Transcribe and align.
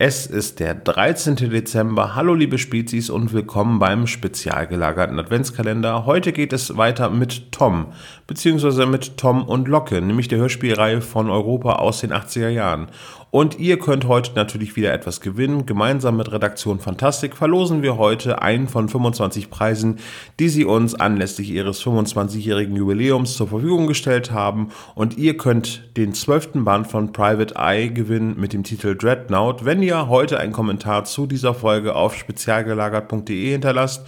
Es 0.00 0.26
ist 0.26 0.60
der 0.60 0.76
13. 0.76 1.34
Dezember. 1.50 2.14
Hallo 2.14 2.32
liebe 2.32 2.56
Spezies 2.56 3.10
und 3.10 3.32
willkommen 3.32 3.80
beim 3.80 4.06
spezial 4.06 4.68
gelagerten 4.68 5.18
Adventskalender. 5.18 6.06
Heute 6.06 6.32
geht 6.32 6.52
es 6.52 6.76
weiter 6.76 7.10
mit 7.10 7.50
Tom, 7.50 7.88
beziehungsweise 8.28 8.86
mit 8.86 9.16
Tom 9.16 9.42
und 9.42 9.66
Locke, 9.66 10.00
nämlich 10.00 10.28
der 10.28 10.38
Hörspielreihe 10.38 11.00
von 11.00 11.28
Europa 11.28 11.72
aus 11.72 12.02
den 12.02 12.12
80er 12.12 12.48
Jahren. 12.48 12.92
Und 13.30 13.58
ihr 13.58 13.78
könnt 13.78 14.08
heute 14.08 14.32
natürlich 14.34 14.74
wieder 14.76 14.92
etwas 14.92 15.20
gewinnen. 15.20 15.66
Gemeinsam 15.66 16.16
mit 16.16 16.32
Redaktion 16.32 16.80
Fantastik 16.80 17.36
verlosen 17.36 17.82
wir 17.82 17.98
heute 17.98 18.40
einen 18.40 18.68
von 18.68 18.88
25 18.88 19.50
Preisen, 19.50 19.98
die 20.38 20.48
sie 20.48 20.64
uns 20.64 20.94
anlässlich 20.94 21.50
ihres 21.50 21.82
25-jährigen 21.82 22.74
Jubiläums 22.74 23.36
zur 23.36 23.48
Verfügung 23.48 23.86
gestellt 23.86 24.32
haben. 24.32 24.70
Und 24.94 25.18
ihr 25.18 25.36
könnt 25.36 25.96
den 25.96 26.14
12. 26.14 26.64
Band 26.64 26.86
von 26.86 27.12
Private 27.12 27.54
Eye 27.56 27.90
gewinnen 27.90 28.34
mit 28.38 28.54
dem 28.54 28.64
Titel 28.64 28.96
Dreadnought, 28.96 29.64
wenn 29.66 29.82
ihr 29.82 30.08
heute 30.08 30.40
einen 30.40 30.52
Kommentar 30.52 31.04
zu 31.04 31.26
dieser 31.26 31.52
Folge 31.52 31.94
auf 31.94 32.14
spezialgelagert.de 32.14 33.50
hinterlasst 33.50 34.06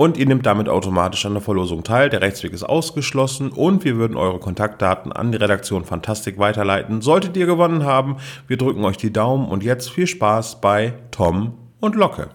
und 0.00 0.16
ihr 0.16 0.24
nehmt 0.24 0.46
damit 0.46 0.70
automatisch 0.70 1.26
an 1.26 1.34
der 1.34 1.42
Verlosung 1.42 1.84
teil. 1.84 2.08
Der 2.08 2.22
Rechtsweg 2.22 2.54
ist 2.54 2.62
ausgeschlossen 2.62 3.52
und 3.52 3.84
wir 3.84 3.96
würden 3.96 4.16
eure 4.16 4.38
Kontaktdaten 4.38 5.12
an 5.12 5.30
die 5.30 5.36
Redaktion 5.36 5.84
Fantastik 5.84 6.38
weiterleiten. 6.38 7.02
Solltet 7.02 7.36
ihr 7.36 7.44
gewonnen 7.44 7.84
haben, 7.84 8.16
wir 8.46 8.56
drücken 8.56 8.82
euch 8.86 8.96
die 8.96 9.12
Daumen 9.12 9.46
und 9.46 9.62
jetzt 9.62 9.90
viel 9.90 10.06
Spaß 10.06 10.62
bei 10.62 10.94
Tom 11.10 11.52
und 11.80 11.96
Locke. 11.96 12.30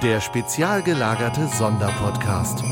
Der 0.00 0.20
spezial 0.20 0.82
gelagerte 0.82 1.48
Sonderpodcast. 1.48 2.62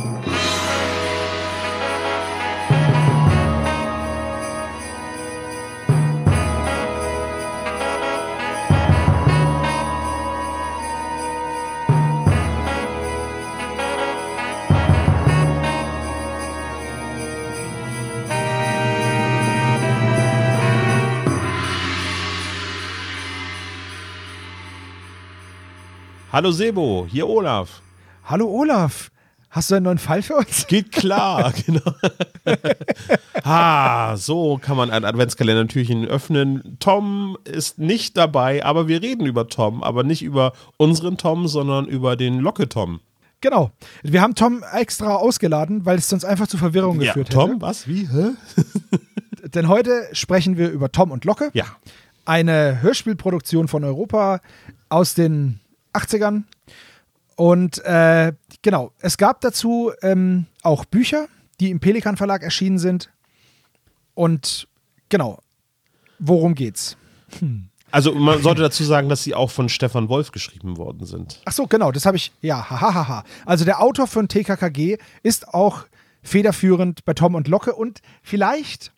Hallo 26.43 26.51
Sebo, 26.51 27.07
hier 27.09 27.29
Olaf. 27.29 27.81
Hallo 28.25 28.49
Olaf, 28.49 29.13
hast 29.49 29.71
du 29.71 29.77
einen 29.77 29.85
neuen 29.85 29.99
Fall 29.99 30.23
für 30.23 30.35
uns? 30.35 30.67
Geht 30.67 30.91
klar, 30.91 31.53
genau. 31.67 31.95
ah, 33.45 34.17
so 34.17 34.59
kann 34.61 34.77
man 34.77 34.91
ein 34.91 35.05
Adventskalender-Türchen 35.05 36.05
öffnen. 36.05 36.79
Tom 36.81 37.39
ist 37.45 37.79
nicht 37.79 38.17
dabei, 38.17 38.65
aber 38.65 38.89
wir 38.89 39.03
reden 39.03 39.25
über 39.25 39.47
Tom, 39.47 39.85
aber 39.85 40.03
nicht 40.03 40.23
über 40.23 40.53
unseren 40.79 41.17
Tom, 41.17 41.47
sondern 41.47 41.87
über 41.87 42.17
den 42.17 42.41
Locke-Tom. 42.41 42.99
Genau. 43.41 43.71
Wir 44.03 44.21
haben 44.21 44.35
Tom 44.35 44.65
extra 44.73 45.15
ausgeladen, 45.15 45.87
weil 45.87 45.99
es 45.99 46.09
sonst 46.09 46.25
einfach 46.25 46.49
zu 46.49 46.59
Verwirrung 46.59 47.01
ja, 47.01 47.13
geführt 47.13 47.31
Tom, 47.31 47.51
hätte. 47.51 47.61
was? 47.61 47.87
Wie? 47.87 48.09
Hä? 48.09 48.31
Denn 49.55 49.69
heute 49.69 50.09
sprechen 50.11 50.57
wir 50.57 50.71
über 50.71 50.91
Tom 50.91 51.13
und 51.13 51.25
Locke. 51.25 51.51
Ja. 51.55 51.67
Eine 52.25 52.83
Hörspielproduktion 52.83 53.69
von 53.69 53.85
Europa 53.85 54.41
aus 54.89 55.15
den 55.15 55.61
80ern. 55.93 56.45
Und 57.37 57.85
äh, 57.85 58.33
genau, 58.63 58.93
es 59.01 59.17
gab 59.17 59.41
dazu 59.41 59.93
ähm, 60.03 60.47
auch 60.63 60.85
Bücher, 60.85 61.29
die 61.61 61.71
im 61.71 61.81
Pelikan 61.81 62.17
Verlag 62.17 62.43
erschienen 62.43 62.79
sind. 62.79 63.11
Und 64.15 64.69
genau, 65.09 65.39
worum 66.19 66.55
geht's? 66.55 66.97
Also 67.91 68.15
man 68.15 68.41
sollte 68.43 68.63
dazu 68.63 68.85
sagen, 68.85 69.11
dass 69.11 69.23
sie 69.23 69.35
auch 69.35 69.51
von 69.51 69.69
Stefan 69.69 70.09
Wolf 70.09 70.33
geschrieben 70.33 70.79
worden 70.79 71.05
sind. 71.05 71.43
Ach 71.45 71.53
so, 71.53 71.67
genau, 71.67 71.93
das 71.93 72.07
habe 72.07 72.17
ich, 72.17 72.33
ja, 72.41 72.71
hahaha. 72.71 73.23
Also 73.45 73.67
der 73.67 73.83
Autor 73.83 74.07
von 74.07 74.29
TKKG 74.29 74.97
ist 75.23 75.49
auch 75.49 75.85
federführend 76.23 77.05
bei 77.05 77.13
Tom 77.13 77.35
und 77.35 77.49
Locke 77.49 77.75
und 77.75 78.01
vielleicht, 78.23 78.93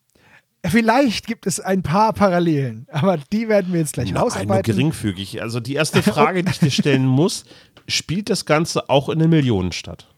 vielleicht 0.64 1.26
gibt 1.26 1.46
es 1.46 1.60
ein 1.60 1.82
paar 1.82 2.12
Parallelen, 2.12 2.86
aber 2.90 3.18
die 3.32 3.48
werden 3.48 3.72
wir 3.72 3.80
jetzt 3.80 3.94
gleich 3.94 4.12
nur 4.12 4.22
ausarbeiten. 4.22 4.62
geringfügig. 4.62 5.42
Also 5.42 5.60
die 5.60 5.74
erste 5.74 6.02
Frage, 6.02 6.42
die 6.42 6.50
ich 6.50 6.58
dir 6.58 6.70
stellen 6.70 7.06
muss, 7.06 7.44
spielt 7.86 8.30
das 8.30 8.44
Ganze 8.44 8.88
auch 8.88 9.08
in 9.08 9.18
der 9.18 9.28
Millionenstadt? 9.28 10.08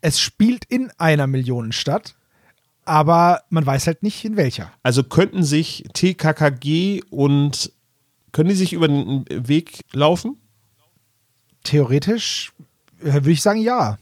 Es 0.00 0.20
spielt 0.20 0.64
in 0.64 0.90
einer 0.98 1.26
Millionenstadt, 1.26 2.16
aber 2.84 3.42
man 3.50 3.64
weiß 3.64 3.86
halt 3.86 4.02
nicht 4.02 4.24
in 4.24 4.36
welcher. 4.36 4.72
Also 4.82 5.04
könnten 5.04 5.44
sich 5.44 5.84
TKKG 5.92 7.02
und 7.10 7.72
können 8.32 8.48
die 8.48 8.56
sich 8.56 8.72
über 8.72 8.88
den 8.88 9.24
Weg 9.30 9.84
laufen? 9.92 10.36
Theoretisch 11.64 12.52
äh, 13.00 13.12
würde 13.12 13.30
ich 13.30 13.42
sagen, 13.42 13.60
ja. 13.60 13.98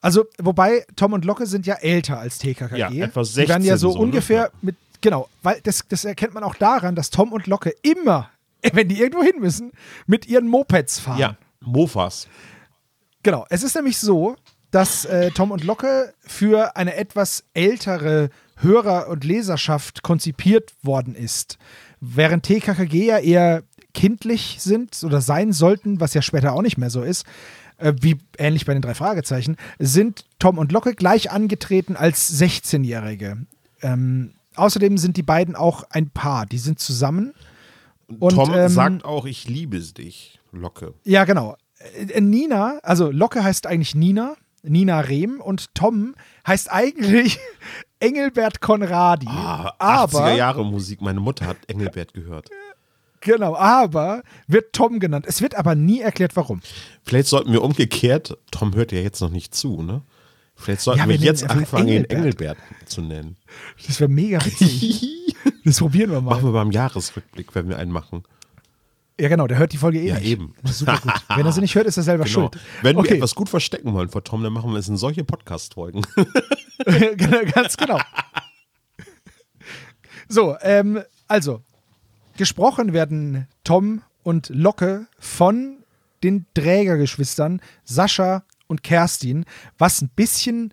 Also, 0.00 0.24
wobei 0.38 0.84
Tom 0.96 1.12
und 1.12 1.24
Locke 1.24 1.46
sind 1.46 1.66
ja 1.66 1.74
älter 1.74 2.18
als 2.18 2.38
TKKG. 2.38 2.76
Ja, 2.78 2.88
etwa 2.88 3.22
Die 3.22 3.36
werden 3.36 3.62
16 3.62 3.62
ja 3.64 3.76
so, 3.76 3.90
so, 3.90 3.98
ne? 3.98 4.04
ungefähr 4.04 4.42
Ja. 4.42 4.50
mit, 4.62 4.76
genau, 5.00 5.28
weil 5.42 5.60
das, 5.62 5.84
das 5.88 6.04
erkennt 6.04 6.34
man 6.34 6.44
auch 6.44 6.54
daran, 6.54 6.94
dass 6.94 7.10
Tom 7.10 7.32
und 7.32 7.46
Locke 7.46 7.72
immer, 7.82 8.30
wenn 8.72 8.88
die 8.88 9.00
irgendwo 9.00 9.24
hin 9.24 9.40
müssen, 9.40 9.72
mit 10.06 10.26
ihren 10.26 10.46
Mopeds 10.46 11.00
fahren. 11.00 11.18
Ja, 11.18 11.36
Mofas. 11.60 12.28
Genau. 13.24 13.44
Es 13.50 13.62
ist 13.62 13.74
nämlich 13.74 13.98
so, 13.98 14.36
dass 14.70 15.04
äh, 15.04 15.30
Tom 15.32 15.50
und 15.50 15.64
Locke 15.64 16.12
für 16.20 16.76
eine 16.76 16.94
etwas 16.94 17.44
ältere 17.54 18.30
Hörer- 18.56 19.08
und 19.08 19.24
Leserschaft 19.24 20.02
konzipiert 20.02 20.74
worden 20.82 21.14
ist. 21.14 21.58
Während 22.00 22.44
TKKG 22.44 23.06
ja 23.06 23.18
eher 23.18 23.62
kindlich 23.94 24.58
sind 24.60 25.02
oder 25.02 25.20
sein 25.20 25.52
sollten, 25.52 26.00
was 26.00 26.14
ja 26.14 26.22
später 26.22 26.52
auch 26.52 26.62
nicht 26.62 26.78
mehr 26.78 26.90
so 26.90 27.02
ist, 27.02 27.24
äh, 27.78 27.94
wie 28.00 28.18
ähnlich 28.36 28.66
bei 28.66 28.72
den 28.72 28.82
drei 28.82 28.94
Fragezeichen, 28.94 29.56
sind 29.78 30.24
Tom 30.38 30.58
und 30.58 30.72
Locke 30.72 30.94
gleich 30.94 31.30
angetreten 31.30 31.96
als 31.96 32.40
16-Jährige. 32.40 33.46
Ähm, 33.82 34.34
außerdem 34.54 34.98
sind 34.98 35.16
die 35.16 35.22
beiden 35.22 35.56
auch 35.56 35.84
ein 35.90 36.10
Paar. 36.10 36.46
Die 36.46 36.58
sind 36.58 36.78
zusammen. 36.78 37.34
Und, 38.18 38.34
Tom 38.34 38.52
ähm, 38.54 38.68
sagt 38.68 39.04
auch, 39.04 39.26
ich 39.26 39.48
liebe 39.48 39.78
dich, 39.80 40.40
Locke. 40.52 40.94
Ja, 41.04 41.24
genau. 41.24 41.56
Äh, 42.08 42.20
Nina, 42.20 42.78
also 42.82 43.10
Locke 43.10 43.44
heißt 43.44 43.66
eigentlich 43.66 43.94
Nina, 43.94 44.34
Nina 44.62 45.00
Rehm 45.00 45.40
und 45.40 45.74
Tom 45.74 46.14
heißt 46.46 46.72
eigentlich 46.72 47.38
Engelbert 48.00 48.60
Konradi. 48.60 49.26
Ah, 49.28 49.74
80er 49.78 50.16
aber, 50.18 50.32
Jahre 50.34 50.64
Musik. 50.64 51.00
Meine 51.00 51.20
Mutter 51.20 51.46
hat 51.46 51.58
Engelbert 51.66 52.14
gehört. 52.14 52.48
Genau, 53.20 53.56
aber 53.56 54.22
wird 54.46 54.72
Tom 54.72 54.98
genannt. 55.00 55.26
Es 55.28 55.40
wird 55.42 55.54
aber 55.56 55.74
nie 55.74 56.00
erklärt, 56.00 56.36
warum. 56.36 56.60
Vielleicht 57.04 57.28
sollten 57.28 57.52
wir 57.52 57.62
umgekehrt, 57.62 58.36
Tom 58.50 58.74
hört 58.74 58.92
ja 58.92 59.00
jetzt 59.00 59.20
noch 59.20 59.30
nicht 59.30 59.54
zu, 59.54 59.82
ne? 59.82 60.02
Vielleicht 60.56 60.80
sollten 60.80 61.00
Ja, 61.00 61.08
wir 61.08 61.20
wir 61.20 61.26
jetzt 61.26 61.48
anfangen, 61.48 61.88
ihn 61.88 62.04
Engelbert. 62.04 62.58
Zu 62.86 63.00
nennen. 63.00 63.36
Das 63.86 64.00
wäre 64.00 64.10
mega 64.10 64.44
witzig. 64.44 65.36
das 65.64 65.78
probieren 65.78 66.10
wir 66.10 66.20
mal. 66.20 66.30
Machen 66.34 66.44
wir 66.48 66.52
beim 66.52 66.72
Jahresrückblick, 66.72 67.54
wenn 67.54 67.68
wir 67.68 67.78
einen 67.78 67.92
machen. 67.92 68.24
Ja, 69.20 69.28
genau, 69.28 69.46
der 69.46 69.58
hört 69.58 69.72
die 69.72 69.76
Folge 69.78 70.00
eh 70.00 70.08
Ja, 70.08 70.14
nicht. 70.16 70.26
eben. 70.26 70.54
Super 70.64 70.98
gut. 70.98 71.12
Wenn 71.34 71.46
er 71.46 71.52
sie 71.52 71.60
nicht 71.60 71.74
hört, 71.76 71.86
ist 71.86 71.96
er 71.96 72.02
selber 72.02 72.24
Genau. 72.24 72.34
schuld. 72.50 72.58
Wenn 72.82 72.96
wir 72.96 73.00
okay, 73.00 73.14
etwas 73.16 73.34
gut 73.36 73.48
verstecken 73.48 73.92
wollen 73.94 74.08
vor 74.08 74.24
Tom, 74.24 74.42
dann 74.42 74.52
machen 74.52 74.70
wir 74.72 74.78
es 74.78 74.88
in 74.88 74.96
solche 74.96 75.24
Podcast-Folgen. 75.24 76.02
Genau, 76.86 77.40
ganz 77.52 77.76
genau. 77.76 77.98
So, 80.28 80.56
ähm, 80.62 81.02
also, 81.26 81.62
gesprochen 82.38 82.94
werden 82.94 83.46
Tom 83.64 84.00
und 84.22 84.48
Locke 84.48 85.06
von 85.18 85.84
den 86.22 86.46
Trägergeschwistern 86.54 87.60
Sascha 87.84 88.44
und 88.66 88.82
Kerstin, 88.82 89.44
was 89.76 90.00
ein 90.02 90.08
bisschen 90.14 90.72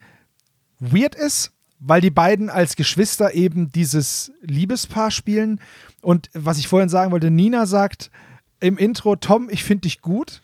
weird 0.79 1.15
ist, 1.15 1.51
weil 1.79 2.01
die 2.01 2.09
beiden 2.09 2.49
als 2.49 2.75
Geschwister 2.75 3.33
eben 3.33 3.71
dieses 3.71 4.31
Liebespaar 4.41 5.11
spielen. 5.11 5.59
Und 6.01 6.29
was 6.33 6.57
ich 6.57 6.67
vorhin 6.67 6.89
sagen 6.89 7.12
wollte, 7.12 7.29
Nina 7.31 7.65
sagt 7.65 8.11
im 8.59 8.77
Intro, 8.77 9.15
Tom, 9.15 9.50
ich 9.50 9.63
finde 9.63 9.81
dich 9.81 10.01
gut. 10.01 10.41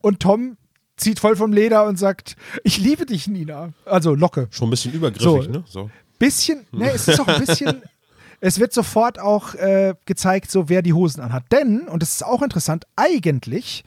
Und 0.00 0.20
Tom 0.20 0.56
zieht 0.96 1.18
voll 1.20 1.36
vom 1.36 1.52
Leder 1.52 1.86
und 1.86 1.98
sagt, 1.98 2.36
ich 2.64 2.78
liebe 2.78 3.06
dich, 3.06 3.26
Nina. 3.28 3.72
Also 3.84 4.14
Locke. 4.14 4.48
Schon 4.50 4.68
ein 4.68 4.70
bisschen 4.70 4.92
übergriffig, 4.92 5.44
So. 5.44 5.50
ne? 5.50 5.64
So. 5.66 5.90
Bisschen, 6.18 6.66
ne, 6.72 6.90
es 6.92 7.06
ist 7.08 7.20
auch 7.20 7.28
ein 7.28 7.40
bisschen, 7.44 7.82
es 8.40 8.58
wird 8.60 8.72
sofort 8.72 9.18
auch 9.18 9.54
äh, 9.54 9.94
gezeigt, 10.04 10.50
so 10.50 10.68
wer 10.68 10.82
die 10.82 10.92
Hosen 10.92 11.20
anhat. 11.22 11.44
Denn, 11.52 11.88
und 11.88 12.02
das 12.02 12.10
ist 12.14 12.24
auch 12.24 12.42
interessant, 12.42 12.86
eigentlich 12.96 13.84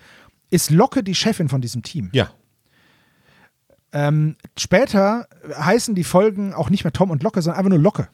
ist 0.50 0.70
Locke 0.72 1.04
die 1.04 1.16
Chefin 1.16 1.48
von 1.50 1.62
diesem 1.62 1.84
Team. 1.84 2.10
Ja. 2.14 2.30
Ähm, 3.94 4.36
später 4.58 5.28
heißen 5.54 5.96
die 5.96 6.04
Folgen 6.04 6.54
auch 6.54 6.70
nicht 6.70 6.84
mehr 6.84 6.94
Tom 6.94 7.12
und 7.12 7.24
Locke, 7.24 7.42
sondern 7.42 7.60
einfach 7.60 7.70
nur 7.70 7.80
Locke. 7.80 8.08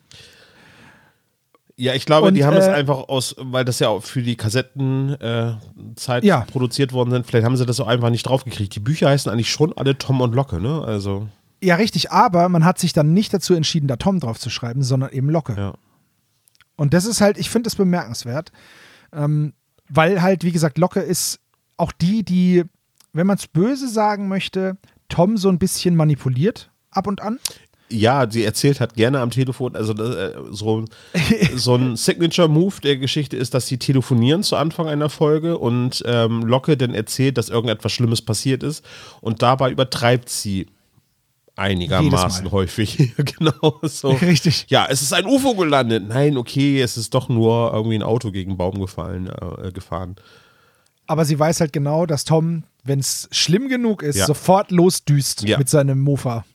Ja, 1.79 1.93
ich 1.93 2.07
glaube, 2.07 2.27
Und, 2.29 2.33
die 2.33 2.43
haben 2.43 2.55
das 2.55 2.65
äh, 2.67 2.71
einfach 2.71 3.07
aus, 3.07 3.35
weil 3.37 3.63
das 3.63 3.77
ja 3.77 3.89
auch 3.89 4.03
für 4.03 4.23
die 4.23 4.35
Kassettenzeit 4.35 6.23
äh, 6.23 6.27
Ja. 6.27 6.41
produziert 6.51 6.91
worden 6.93 7.11
sind, 7.11 7.27
vielleicht 7.27 7.45
haben 7.45 7.55
sie 7.55 7.67
das 7.67 7.75
so 7.75 7.85
einfach 7.85 8.09
nicht 8.09 8.23
draufgekriegt. 8.23 8.73
Die 8.73 8.79
Bücher 8.79 9.09
heißen 9.09 9.31
eigentlich 9.31 9.51
schon 9.51 9.73
alle 9.77 9.95
Tom 9.95 10.21
und 10.21 10.33
Locke, 10.33 10.59
ne? 10.59 10.81
Also, 10.83 11.27
Ja, 11.61 11.75
richtig, 11.75 12.11
aber 12.11 12.49
man 12.49 12.65
hat 12.65 12.79
sich 12.79 12.93
dann 12.93 13.13
nicht 13.13 13.31
dazu 13.31 13.53
entschieden, 13.53 13.87
da 13.87 13.97
Tom 13.97 14.19
drauf 14.19 14.39
zu 14.39 14.49
schreiben, 14.49 14.81
sondern 14.81 15.11
eben 15.11 15.29
Locke. 15.29 15.53
ja. 15.55 15.73
Und 16.77 16.93
das 16.93 17.05
ist 17.05 17.19
halt, 17.19 17.37
ich 17.37 17.49
finde 17.49 17.67
das 17.67 17.75
bemerkenswert, 17.75 18.51
ähm, 19.11 19.53
weil 19.89 20.21
halt, 20.21 20.43
wie 20.43 20.51
gesagt, 20.51 20.77
Locke 20.77 21.01
ist 21.01 21.39
auch 21.75 21.91
die, 21.91 22.23
die, 22.23 22.63
wenn 23.13 23.27
man 23.27 23.37
es 23.37 23.47
böse 23.47 23.89
sagen 23.89 24.27
möchte, 24.27 24.77
Tom 25.09 25.37
so 25.37 25.49
ein 25.49 25.59
bisschen 25.59 25.95
manipuliert 25.95 26.71
ab 26.91 27.07
und 27.07 27.21
an. 27.21 27.39
Ja, 27.89 28.29
sie 28.29 28.43
erzählt 28.43 28.81
hat 28.81 28.95
gerne 28.95 29.21
am 29.21 29.31
Telefon, 29.31 29.75
also 29.75 29.93
äh, 29.93 30.33
so, 30.51 30.83
so 31.55 31.75
ein 31.75 31.95
Signature-Move 31.95 32.81
der 32.83 32.97
Geschichte 32.97 33.37
ist, 33.37 33.53
dass 33.53 33.67
sie 33.67 33.77
telefonieren 33.77 34.43
zu 34.43 34.57
Anfang 34.57 34.87
einer 34.87 35.09
Folge 35.09 35.57
und 35.57 36.03
ähm, 36.05 36.41
Locke 36.41 36.75
dann 36.75 36.93
erzählt, 36.93 37.37
dass 37.37 37.47
irgendetwas 37.47 37.93
Schlimmes 37.93 38.21
passiert 38.21 38.61
ist 38.61 38.83
und 39.21 39.41
dabei 39.41 39.71
übertreibt 39.71 40.27
sie 40.27 40.67
einigermaßen 41.57 42.51
häufig. 42.51 43.13
genau 43.17 43.79
so. 43.83 44.09
Richtig. 44.11 44.65
Ja, 44.69 44.87
es 44.89 45.01
ist 45.01 45.13
ein 45.13 45.25
UFO 45.25 45.55
gelandet. 45.55 46.07
Nein, 46.07 46.37
okay, 46.37 46.81
es 46.81 46.97
ist 46.97 47.13
doch 47.13 47.29
nur 47.29 47.73
irgendwie 47.73 47.95
ein 47.97 48.03
Auto 48.03 48.31
gegen 48.31 48.51
einen 48.51 48.57
Baum 48.57 48.79
gefallen, 48.79 49.29
äh, 49.29 49.71
gefahren. 49.71 50.15
Aber 51.07 51.25
sie 51.25 51.37
weiß 51.39 51.61
halt 51.61 51.73
genau, 51.73 52.05
dass 52.05 52.25
Tom, 52.25 52.63
wenn 52.83 52.99
es 52.99 53.27
schlimm 53.31 53.69
genug 53.69 54.03
ist, 54.03 54.17
Ja. 54.17 54.25
sofort 54.25 54.71
losdüst 54.71 55.43
Ja. 55.47 55.57
mit 55.57 55.69
seinem 55.69 56.01
Mofa. 56.01 56.45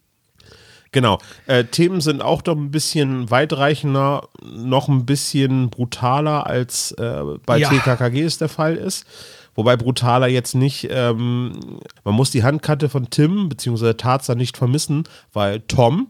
Genau. 0.95 1.19
Äh, 1.47 1.65
Themen 1.65 2.03
sind 2.03 2.21
auch 2.21 2.43
doch 2.43 2.55
ein 2.57 2.71
bisschen 2.71 3.31
weitreichender, 3.31 4.29
noch 4.43 4.89
ein 4.89 5.07
bisschen 5.07 5.71
brutaler 5.71 6.47
als 6.47 6.93
äh, 6.93 7.23
bei 7.47 7.57
Ja. 7.59 7.71
TKKG 7.71 8.23
es 8.23 8.37
der 8.37 8.51
Fall 8.51 8.77
ist. 8.77 9.07
Wobei 9.55 9.77
brutaler 9.77 10.29
jetzt 10.29 10.55
nicht, 10.55 10.89
ähm, 10.91 11.79
man 12.05 12.15
muss 12.15 12.31
die 12.31 12.43
Handkante 12.43 12.89
von 12.89 13.11
Tim 13.11 13.49
bzw. 13.49 13.95
Tarzan 13.95 14.39
nicht 14.39 14.57
vermissen, 14.57 15.05
weil 15.33 15.61
Tom 15.61 16.09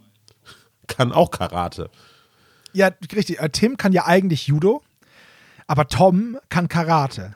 kann 0.87 1.13
auch 1.13 1.31
Karate. 1.31 1.91
Ja, 2.73 2.91
richtig. 3.15 3.41
Äh, 3.41 3.51
Tim 3.51 3.77
kann 3.77 3.93
ja 3.93 4.07
eigentlich 4.07 4.47
Judo, 4.47 4.83
aber 5.67 5.89
Tom 5.89 6.39
kann 6.49 6.69
Karate. 6.69 7.35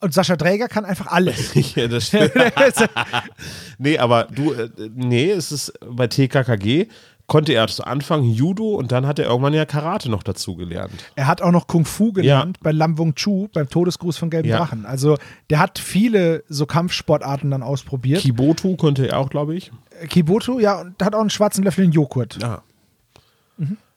Und 0.00 0.14
Sascha 0.14 0.36
Dräger 0.36 0.68
kann 0.68 0.84
einfach 0.84 1.08
alles. 1.08 1.54
ja, 1.74 1.88
das 1.88 2.06
stimmt. 2.06 2.32
nee, 3.78 3.98
aber 3.98 4.24
du, 4.24 4.52
äh, 4.52 4.70
nee, 4.94 5.30
es 5.30 5.50
ist 5.50 5.72
bei 5.84 6.06
TKKG 6.06 6.88
konnte 7.28 7.52
er 7.52 7.68
zu 7.68 7.84
Anfang 7.84 8.24
Judo 8.24 8.74
und 8.74 8.90
dann 8.90 9.06
hat 9.06 9.18
er 9.20 9.26
irgendwann 9.26 9.54
ja 9.54 9.66
Karate 9.66 10.10
noch 10.10 10.22
dazu 10.24 10.56
gelernt. 10.56 10.92
er 11.14 11.26
hat 11.28 11.42
auch 11.42 11.52
noch 11.52 11.66
Kung 11.68 11.84
Fu 11.84 12.12
gelernt 12.12 12.58
bei 12.60 12.72
Lam 12.72 12.98
Wung 12.98 13.14
Chu, 13.14 13.48
beim 13.52 13.68
Todesgruß 13.68 14.16
von 14.16 14.30
Gelben 14.30 14.48
Ja. 14.48 14.56
Drachen. 14.58 14.86
Also 14.86 15.16
der 15.50 15.60
hat 15.60 15.78
viele 15.78 16.42
so 16.48 16.66
Kampfsportarten 16.66 17.50
dann 17.50 17.62
ausprobiert. 17.62 18.22
Kibotu 18.22 18.76
konnte 18.76 19.08
er 19.08 19.18
auch, 19.18 19.28
glaube 19.30 19.54
ich. 19.54 19.70
Äh, 20.00 20.06
Kiboto, 20.08 20.58
ja, 20.58 20.80
und 20.80 21.00
hat 21.02 21.14
auch 21.14 21.20
einen 21.20 21.30
schwarzen 21.30 21.62
Löffel 21.62 21.84
in 21.84 21.92
Joghurt. 21.92 22.42
Ah. 22.42 22.62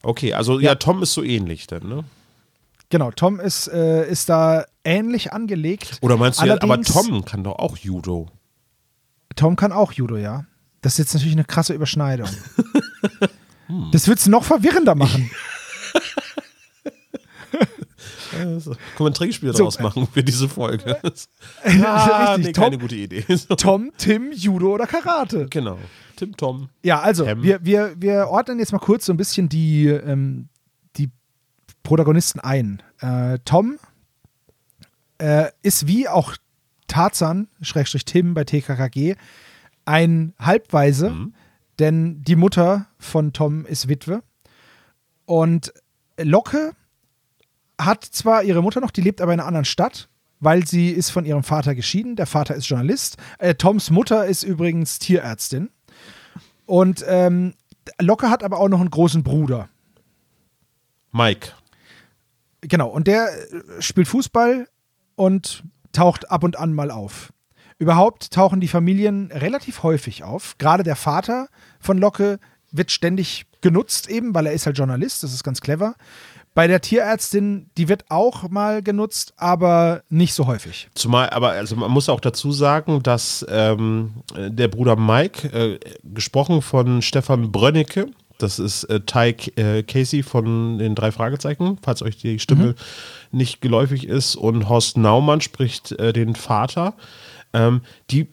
Okay, 0.04 0.33
also 0.33 0.60
ja. 0.60 0.75
Tom 0.75 1.01
ist 1.01 1.13
so 1.13 1.24
ähnlich 1.24 1.68
dann, 1.68 1.88
ne? 1.88 2.04
Genau, 2.89 3.12
Tom 3.12 3.39
ist, 3.39 3.68
äh, 3.69 4.10
ist 4.10 4.28
da 4.28 4.66
ähnlich 4.83 5.31
angelegt. 5.31 6.00
Oder 6.01 6.18
meinst 6.18 6.42
du, 6.42 6.45
ja, 6.45 6.57
aber 6.60 6.81
Tom 6.81 7.24
kann 7.24 7.44
doch 7.44 7.60
auch 7.60 7.78
Judo. 7.78 8.28
Tom 9.38 9.56
kann 9.56 9.72
auch 9.72 9.94
Judo, 9.94 10.18
ja. 10.18 10.45
Das 10.81 10.94
ist 10.94 10.98
jetzt 10.98 11.13
natürlich 11.13 11.36
eine 11.36 11.45
krasse 11.45 11.74
Überschneidung. 11.74 12.28
Das 13.92 14.07
wird 14.07 14.19
es 14.19 14.27
noch 14.27 14.44
verwirrender 14.44 14.95
machen. 14.95 15.30
Also, 18.39 18.71
können 18.71 18.80
wir 19.00 19.06
ein 19.07 19.13
Trinkspiel 19.13 19.53
So, 19.53 19.63
draus 19.63 19.80
machen 19.80 20.07
für 20.12 20.24
diese 20.24 20.48
Folge? 20.48 20.98
Richtig, 21.03 21.27
Ah, 21.83 22.38
nee, 22.39 22.51
Tom, 22.53 22.63
keine 22.63 22.77
gute 22.77 22.95
Idee. 22.95 23.25
So. 23.27 23.56
Tom, 23.56 23.92
Tim, 23.98 24.31
Judo 24.31 24.74
oder 24.74 24.88
Karate. 24.88 25.48
Genau. 25.50 25.77
Tim 26.15 26.36
Tom. 26.38 26.69
Ja, 26.83 27.01
also, 27.01 27.25
wir, 27.42 27.63
wir, 27.63 27.94
wir 27.98 28.27
ordnen 28.30 28.59
jetzt 28.59 28.71
mal 28.71 28.80
kurz 28.80 29.06
so 29.06 29.13
ein 29.13 29.18
bisschen 29.18 29.50
die, 29.50 29.88
ähm, 29.88 30.47
die 30.97 31.09
Protagonisten 31.83 32.39
ein. 32.39 32.81
Äh, 33.00 33.39
Tom 33.44 33.77
äh, 35.18 35.50
ist 35.62 35.88
wie 35.88 36.07
auch 36.07 36.36
Tarzan, 36.88 37.47
Schrägstrich 37.62 38.06
Tim 38.06 38.33
bei 38.33 38.44
TKKG, 38.44 39.15
ein 39.86 40.33
Halbweise, 40.39 41.27
denn 41.81 42.22
die 42.24 42.36
Mutter 42.36 42.86
von 43.00 43.33
Tom 43.33 43.66
ist 43.66 43.88
Witwe. 43.89 44.22
Und 45.25 45.74
Locke 46.18 46.74
hat 47.80 48.06
zwar 48.06 48.44
ihre 48.44 48.62
Mutter 48.62 48.80
noch, 48.80 48.92
die 48.92 49.01
lebt 49.01 49.19
aber 49.19 49.33
in 49.33 49.39
einer 49.39 49.48
anderen 49.48 49.66
Stadt, 49.66 50.07
weil 50.39 50.66
sie 50.66 50.92
ist 50.92 51.10
von 51.10 51.25
ihrem 51.25 51.44
Vater 51.44 51.74
geschieden. 51.74 52.16
Der 52.16 52.28
Vater 52.28 52.56
ist 52.56 52.68
Journalist. 52.68 53.18
Äh, 53.39 53.56
Toms 53.56 53.89
Mutter 53.89 54.28
ist 54.28 54.44
übrigens 54.44 55.00
Tierärztin. 55.00 55.69
Und 56.68 57.04
ähm, 57.07 57.56
Locke 58.00 58.30
hat 58.30 58.44
aber 58.44 58.60
auch 58.60 58.69
noch 58.69 58.80
einen 58.80 58.92
großen 58.92 59.24
Bruder. 59.24 59.68
Mike. 61.12 61.50
Genau, 62.62 62.89
und 62.89 63.07
der 63.07 63.28
äh, 63.28 63.81
spielt 63.81 64.07
Fußball 64.07 64.68
und 65.16 65.63
taucht 65.94 66.30
ab 66.30 66.44
und 66.44 66.57
an 66.57 66.74
mal 66.74 66.92
auf. 66.92 67.33
Überhaupt 67.81 68.30
tauchen 68.30 68.62
die 68.62 68.68
Familien 68.68 69.31
relativ 69.31 69.81
häufig 69.81 70.24
auf. 70.24 70.56
Gerade 70.60 70.83
der 70.83 70.95
Vater 70.95 71.48
von 71.80 71.98
Locke 71.98 72.38
wird 72.72 72.92
ständig 72.92 73.48
genutzt, 73.62 74.07
eben, 74.07 74.36
weil 74.36 74.45
er 74.45 74.54
ist 74.54 74.68
halt 74.68 74.78
Journalist, 74.78 75.24
das 75.24 75.33
ist 75.33 75.44
ganz 75.44 75.62
clever. 75.62 75.95
Bei 76.54 76.68
der 76.68 76.81
Tierärztin, 76.81 77.72
die 77.80 77.89
wird 77.89 78.06
auch 78.10 78.48
mal 78.50 78.83
genutzt, 78.83 79.33
aber 79.36 80.04
nicht 80.10 80.36
so 80.36 80.45
häufig. 80.45 80.92
Zumal, 80.94 81.31
aber 81.31 81.54
also 81.54 81.75
man 81.75 81.89
muss 81.89 82.07
auch 82.07 82.19
dazu 82.19 82.51
sagen, 82.51 83.01
dass 83.01 83.44
ähm, 83.50 84.13
der 84.36 84.68
Bruder 84.68 84.95
Mike, 84.95 85.48
äh, 85.48 85.80
gesprochen 86.04 86.62
von 86.62 87.01
Stefan 87.01 87.51
Brönnecke, 87.51 88.12
das 88.38 88.60
ist 88.60 88.83
äh, 88.83 89.00
Ty 89.00 89.36
äh, 89.56 89.81
Casey 89.81 90.22
von 90.22 90.78
den 90.78 90.94
drei 90.94 91.12
Fragezeichen, 91.12 91.80
falls 91.81 92.04
euch 92.04 92.18
die 92.18 92.38
Stimme 92.38 92.75
nicht 93.31 93.60
geläufig 93.60 94.07
ist, 94.07 94.36
und 94.36 94.69
Horst 94.69 94.98
Naumann 94.98 95.42
spricht 95.42 95.94
äh, 95.94 96.13
den 96.13 96.36
Vater. 96.36 96.94
Ähm, 97.53 97.81
die 98.09 98.27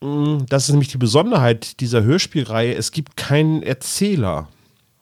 mh, 0.00 0.44
das 0.48 0.64
ist 0.64 0.70
nämlich 0.70 0.88
die 0.88 0.98
Besonderheit 0.98 1.80
dieser 1.80 2.02
Hörspielreihe, 2.02 2.74
es 2.74 2.90
gibt 2.92 3.16
keinen 3.16 3.62
Erzähler. 3.62 4.48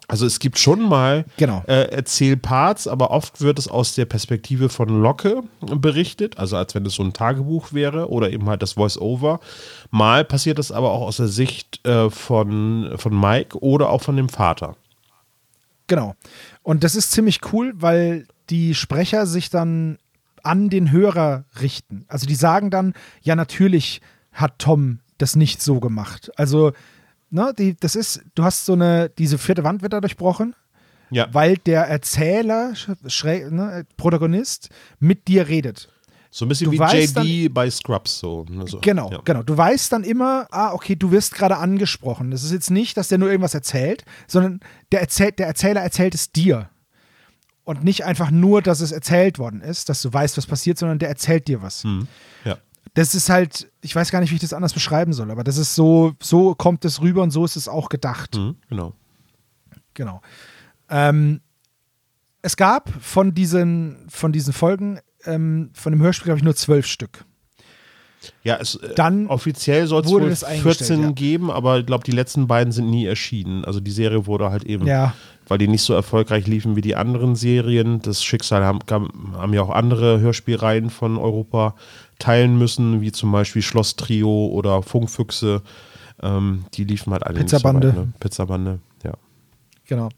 Also 0.09 0.27
es 0.27 0.41
gibt 0.41 0.59
schon 0.59 0.83
mal 0.87 1.25
Genau. 1.39 1.63
äh, 1.67 1.85
Erzählparts, 1.91 2.87
aber 2.87 3.11
oft 3.13 3.41
wird 3.41 3.59
es 3.59 3.67
aus 3.67 3.95
der 3.95 4.05
Perspektive 4.05 4.69
von 4.69 5.01
Locke 5.01 5.43
berichtet, 5.61 6.37
also 6.39 6.57
als 6.57 6.75
wenn 6.75 6.85
es 6.85 6.95
so 6.95 7.03
ein 7.03 7.15
Tagebuch 7.15 7.73
wäre 7.73 8.11
oder 8.11 8.31
eben 8.31 8.47
halt 8.47 8.61
das 8.61 8.73
Voice-Over. 8.75 9.41
Mal 9.91 10.25
passiert 10.27 10.59
das 10.59 10.71
aber 10.71 10.91
auch 10.91 11.01
aus 11.07 11.17
der 11.17 11.29
Sicht 11.29 11.87
äh, 11.87 12.11
von, 12.11 12.93
von 12.97 13.19
Mike 13.19 13.59
oder 13.63 13.89
auch 13.89 14.03
von 14.03 14.17
dem 14.17 14.29
Vater. 14.29 14.77
Genau. 15.87 16.15
Und 16.63 16.85
das 16.85 16.95
ist 16.95 17.13
ziemlich 17.13 17.41
cool, 17.53 17.73
weil 17.77 18.27
die 18.51 18.75
Sprecher 18.75 19.27
sich 19.27 19.49
dann 19.49 19.99
an 20.43 20.71
den 20.71 20.91
Hörer 20.91 21.45
richten. 21.61 22.05
Also 22.09 22.27
die 22.27 22.35
sagen 22.35 22.71
dann, 22.71 22.95
ja, 23.23 23.37
natürlich 23.37 24.01
hat 24.33 24.59
Tom 24.59 25.01
das 25.19 25.37
nicht 25.37 25.63
so 25.63 25.81
gemacht. 25.81 26.31
Also, 26.37 26.73
ne, 27.31 27.55
die, 27.57 27.77
das 27.79 27.95
ist, 27.95 28.23
du 28.35 28.43
hast 28.43 28.67
so 28.67 28.73
eine, 28.73 29.11
diese 29.11 29.39
vierte 29.39 29.65
Wand 29.65 29.83
wird 29.83 29.93
da 29.93 30.01
durchbrochen, 30.01 30.55
Ja, 31.11 31.29
weil 31.33 31.57
der 31.59 31.83
Erzähler, 31.83 32.75
ne, 33.51 33.87
Protagonist, 33.97 34.71
mit 34.99 35.29
dir 35.29 35.49
redet. 35.49 35.89
so 36.31 36.45
ein 36.45 36.49
bisschen 36.49 36.71
du 36.71 36.79
wie 36.79 37.37
JD 37.45 37.55
bei 37.55 37.71
Scrubs. 37.71 38.19
So, 38.19 38.45
ne, 38.49 38.67
so. 38.67 38.81
Genau, 38.81 39.11
ja. 39.11 39.21
genau. 39.25 39.43
Du 39.43 39.57
weißt 39.57 39.93
dann 39.93 40.03
immer, 40.03 40.49
ah, 40.51 40.73
okay, 40.73 40.97
du 40.97 41.11
wirst 41.13 41.35
gerade 41.35 41.59
angesprochen. 41.59 42.31
Das 42.31 42.43
ist 42.43 42.53
jetzt 42.53 42.71
nicht, 42.71 42.97
dass 42.97 43.09
der 43.09 43.19
nur 43.19 43.29
irgendwas 43.29 43.55
erzählt, 43.55 44.05
sondern 44.27 44.61
der, 44.91 45.03
erzählt, 45.03 45.39
der 45.39 45.47
Erzähler 45.47 45.83
erzählt 45.83 46.15
es 46.15 46.33
dir. 46.33 46.69
Und 47.65 47.85
nicht 47.85 48.05
einfach 48.05 48.31
nur, 48.31 48.61
dass 48.61 48.81
es 48.81 48.91
erzählt 48.91 49.39
worden 49.39 49.61
ist, 49.61 49.89
dass 49.89 50.03
du 50.03 50.13
weißt, 50.13 50.37
was 50.37 50.47
passiert, 50.47 50.79
sondern 50.79 50.99
der 50.99 51.09
erzählt 51.09 51.47
dir 51.47 51.63
was. 51.63 51.85
Hm, 51.85 52.09
ja. 52.45 52.59
Das 52.95 53.15
ist 53.15 53.31
halt, 53.31 53.71
ich 53.81 53.95
weiß 53.95 54.11
gar 54.11 54.21
nicht, 54.21 54.31
wie 54.31 54.35
ich 54.35 54.41
das 54.41 54.53
anders 54.53 54.73
beschreiben 54.73 55.13
soll, 55.13 55.31
aber 55.31 55.45
das 55.45 55.57
ist 55.57 55.75
so, 55.75 56.13
so 56.21 56.55
kommt 56.55 56.85
es 56.85 57.01
rüber 57.01 57.23
und 57.23 57.31
so 57.31 57.45
ist 57.45 57.57
es 57.57 57.69
auch 57.69 57.89
gedacht. 57.89 58.35
Hm, 58.35 58.57
genau. 58.69 58.95
Genau. 59.95 60.21
Ähm, 60.89 61.41
es 62.43 62.57
gab 62.57 62.91
von 63.01 63.35
diesen, 63.35 64.09
von 64.09 64.33
diesen 64.33 64.53
Folgen, 64.53 64.99
ähm, 65.25 65.71
von 65.75 65.93
dem 65.93 66.03
Hörspiel, 66.03 66.25
glaube 66.25 66.39
ich, 66.39 66.45
nur 66.45 66.57
zwölf 66.57 66.87
Stück. 66.87 67.25
Ja, 68.45 68.57
es, 68.61 68.77
äh, 68.77 68.95
Dann 68.95 69.27
offiziell 69.27 69.87
soll 69.87 70.03
es 70.03 70.09
wohl 70.11 70.29
das 70.29 70.45
eingestellt, 70.45 70.77
14 70.77 71.03
ja. 71.03 71.11
geben, 71.13 71.51
aber 71.51 71.79
ich 71.81 71.87
glaube, 71.87 72.05
die 72.05 72.11
letzten 72.13 72.47
beiden 72.47 72.73
sind 72.73 72.89
nie 72.91 73.07
erschienen. 73.07 73.65
Also 73.65 73.81
die 73.81 73.91
Serie 73.91 74.27
wurde 74.27 74.51
halt 74.51 74.65
eben, 74.65 74.87
Ja. 74.87 75.15
weil 75.49 75.59
die 75.59 75.69
nicht 75.69 75.83
so 75.83 75.93
erfolgreich 75.95 76.47
liefen 76.47 76.77
wie 76.77 76.81
die 76.81 76.95
anderen 76.97 77.35
Serien. 77.37 78.01
Das 78.03 78.23
Schicksal 78.23 78.65
haben, 78.65 78.81
haben 79.37 79.55
ja 79.55 79.63
auch 79.63 79.71
andere 79.71 80.21
Hörspielreihen 80.21 80.91
von 80.91 81.19
Europa 81.19 81.75
teilen 82.19 82.59
müssen, 82.59 83.01
wie 83.01 83.13
zum 83.13 83.33
Beispiel 83.33 83.63
Schloss 83.63 83.97
Trio 83.97 84.47
oder 84.49 84.83
Funkfüchse. 84.83 85.63
Ähm, 86.23 86.65
die 86.75 86.85
liefen 86.85 87.13
halt 87.13 87.27
alle 87.27 87.41
Pizzabande. 87.41 87.87
nicht 87.87 87.95
so 87.95 88.01
weit. 88.01 88.07
Ne? 88.07 88.13
Pizzabande, 88.21 88.79
ja. 89.05 89.13
Genau. 89.87 90.09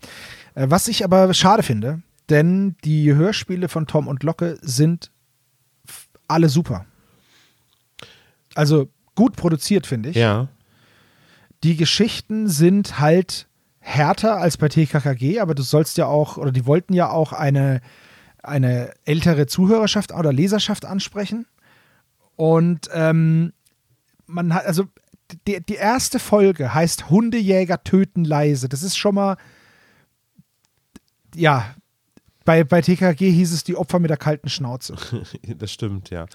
Äh, 0.54 0.66
was 0.68 0.88
ich 0.88 1.04
aber 1.04 1.32
schade 1.32 1.62
finde, 1.62 2.02
denn 2.28 2.76
die 2.84 3.14
Hörspiele 3.14 3.68
von 3.68 3.86
Tom 3.86 4.08
und 4.08 4.22
Locke 4.22 4.58
sind 4.60 5.10
alle 6.28 6.48
super. 6.48 6.86
Also 8.54 8.88
gut 9.14 9.36
produziert, 9.36 9.86
finde 9.86 10.10
ich. 10.10 10.16
Ja, 10.16 10.48
Die 11.62 11.76
Geschichten 11.76 12.48
sind 12.48 12.98
halt 13.00 13.48
härter 13.80 14.38
als 14.38 14.56
bei 14.56 14.68
TKKG, 14.68 15.40
aber 15.40 15.54
du 15.54 15.62
sollst 15.62 15.98
ja 15.98 16.06
auch, 16.06 16.36
oder 16.36 16.52
die 16.52 16.66
wollten 16.66 16.94
ja 16.94 17.10
auch 17.10 17.32
eine, 17.32 17.80
eine 18.42 18.92
ältere 19.04 19.46
Zuhörerschaft 19.46 20.12
oder 20.12 20.32
Leserschaft 20.32 20.84
ansprechen. 20.84 21.46
Und 22.36 22.88
ähm, 22.92 23.52
man 24.26 24.54
hat, 24.54 24.66
also 24.66 24.84
die, 25.46 25.64
die 25.64 25.74
erste 25.74 26.18
Folge 26.18 26.74
heißt 26.74 27.10
Hundejäger 27.10 27.82
töten 27.84 28.24
leise. 28.24 28.68
Das 28.68 28.82
ist 28.82 28.96
schon 28.96 29.14
mal, 29.14 29.36
ja, 31.34 31.74
bei, 32.44 32.62
bei 32.64 32.82
TKG 32.82 33.30
hieß 33.30 33.52
es 33.52 33.64
die 33.64 33.76
Opfer 33.76 33.98
mit 33.98 34.10
der 34.10 34.16
kalten 34.16 34.48
Schnauze. 34.48 34.94
das 35.58 35.72
stimmt, 35.72 36.10
ja. 36.10 36.26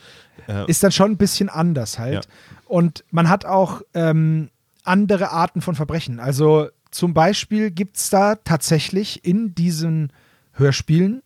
Äh, 0.47 0.69
Ist 0.69 0.83
dann 0.83 0.91
schon 0.91 1.11
ein 1.11 1.17
bisschen 1.17 1.49
anders 1.49 1.99
halt. 1.99 2.25
Ja. 2.25 2.31
Und 2.65 3.03
man 3.11 3.29
hat 3.29 3.45
auch 3.45 3.81
ähm, 3.93 4.49
andere 4.83 5.29
Arten 5.31 5.61
von 5.61 5.75
Verbrechen. 5.75 6.19
Also 6.19 6.69
zum 6.91 7.13
Beispiel 7.13 7.71
gibt 7.71 7.97
es 7.97 8.09
da 8.09 8.35
tatsächlich 8.35 9.23
in 9.23 9.53
diesen 9.53 10.11
Hörspielen 10.53 11.21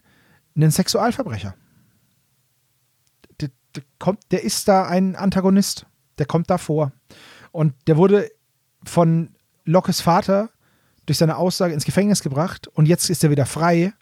einen 0.55 0.71
Sexualverbrecher. 0.71 1.55
Der, 3.39 3.49
der, 3.75 3.83
kommt, 3.99 4.19
der 4.31 4.43
ist 4.43 4.67
da 4.67 4.85
ein 4.85 5.15
Antagonist. 5.15 5.85
Der 6.17 6.25
kommt 6.25 6.49
da 6.49 6.57
vor. 6.57 6.91
Und 7.51 7.73
der 7.87 7.97
wurde 7.97 8.29
von 8.83 9.29
Lockes 9.65 10.01
Vater 10.01 10.49
durch 11.05 11.17
seine 11.17 11.37
Aussage 11.37 11.73
ins 11.73 11.85
Gefängnis 11.85 12.21
gebracht 12.21 12.67
und 12.67 12.85
jetzt 12.85 13.09
ist 13.09 13.23
er 13.23 13.29
wieder 13.29 13.45
frei 13.45 13.93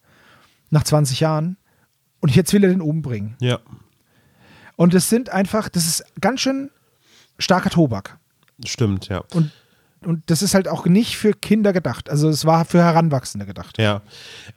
nach 0.71 0.83
20 0.83 1.19
Jahren 1.19 1.57
und 2.19 2.35
jetzt 2.35 2.51
will 2.53 2.63
er 2.63 2.69
den 2.69 2.81
umbringen. 2.81 3.35
ja, 3.39 3.59
Und 4.75 4.93
es 4.93 5.09
sind 5.09 5.29
einfach, 5.29 5.69
das 5.69 5.85
ist 5.85 6.03
ganz 6.19 6.41
schön 6.41 6.71
starker 7.37 7.69
Tobak. 7.69 8.17
stimmt, 8.65 9.07
ja. 9.09 9.23
Und, 9.33 9.51
und 10.05 10.23
das 10.27 10.41
ist 10.41 10.53
halt 10.55 10.67
auch 10.67 10.85
nicht 10.85 11.17
für 11.17 11.33
Kinder 11.33 11.73
gedacht. 11.73 12.09
Also 12.09 12.29
es 12.29 12.45
war 12.45 12.65
für 12.65 12.79
Heranwachsende 12.83 13.45
gedacht. 13.45 13.77
Ja. 13.77 14.01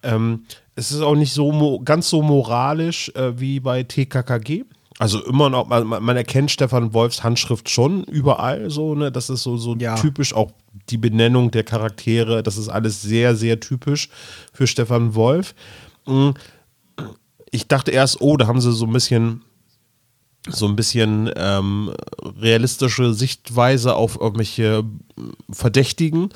Ähm, 0.03 0.45
es 0.77 0.91
ist 0.93 1.01
auch 1.03 1.15
nicht 1.17 1.33
so 1.33 1.81
ganz 1.85 2.09
so 2.09 2.23
moralisch 2.23 3.11
äh, 3.15 3.39
wie 3.39 3.61
bei 3.61 3.83
TKKG. 3.83 4.65
Also 5.01 5.25
immer 5.27 5.51
noch, 5.51 5.67
man, 5.67 5.87
man 5.87 6.17
erkennt 6.17 6.53
Stefan 6.53 6.95
Wolfs 6.95 7.25
Handschrift 7.25 7.69
schon 7.69 8.05
überall 8.05 8.71
so, 8.71 8.95
ne? 8.95 9.11
Das 9.11 9.29
ist 9.29 9.43
so, 9.43 9.57
so 9.57 9.75
Ja. 9.77 9.97
typisch, 9.97 10.33
auch 10.35 10.53
die 10.89 10.99
Benennung 10.99 11.51
der 11.51 11.65
Charaktere, 11.65 12.43
das 12.45 12.57
ist 12.57 12.69
alles 12.69 13.03
sehr, 13.03 13.35
sehr 13.35 13.59
typisch 13.59 14.09
für 14.53 14.67
Stefan 14.69 15.15
Wolf. 15.17 15.55
Ich 17.51 17.69
dachte 17.69 17.91
erst, 17.91 18.21
oh, 18.21 18.37
da 18.37 18.47
haben 18.47 18.61
sie 18.61 18.73
so 18.73 18.87
ein 18.87 18.93
bisschen 18.93 19.43
so 20.47 20.67
ein 20.67 20.77
bisschen 20.77 21.31
ähm, 21.37 21.91
realistische 22.39 23.15
Sichtweise 23.15 23.95
auf 23.95 24.21
irgendwelche 24.21 24.85
Verdächtigen. 25.51 26.29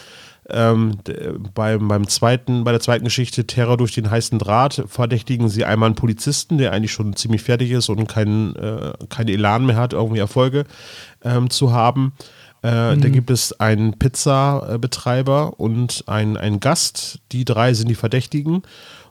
Ähm, 0.51 0.97
beim, 1.55 1.89
beim 1.89 2.09
zweiten, 2.09 2.65
bei 2.65 2.71
der 2.71 2.81
zweiten 2.81 3.05
Geschichte 3.05 3.47
Terror 3.47 3.77
durch 3.77 3.93
den 3.93 4.11
heißen 4.11 4.39
Draht 4.39 4.83
verdächtigen 4.87 5.51
sie 5.51 5.67
einmal 5.67 5.89
einen 5.89 5.95
Polizisten, 5.95 6.57
der 6.57 6.73
eigentlich 6.73 6.93
schon 6.93 7.15
ziemlich 7.17 7.43
fertig 7.43 7.71
ist 7.71 7.91
und 7.91 8.07
keinen 8.07 8.57
äh, 8.57 8.95
keinen 9.11 9.29
Elan 9.29 9.67
mehr 9.67 9.77
hat, 9.77 9.93
irgendwie 9.93 10.21
Erfolge 10.21 10.65
ähm, 11.23 11.51
zu 11.51 11.73
haben. 11.73 12.15
Äh, 12.63 12.97
Da 12.97 13.09
gibt 13.11 13.29
es 13.29 13.61
einen 13.61 13.99
Pizzabetreiber 13.99 15.61
und 15.61 16.05
einen, 16.07 16.39
einen 16.39 16.61
Gast. 16.61 17.19
Die 17.33 17.45
drei 17.45 17.75
sind 17.75 17.89
die 17.89 17.95
Verdächtigen. 17.95 18.63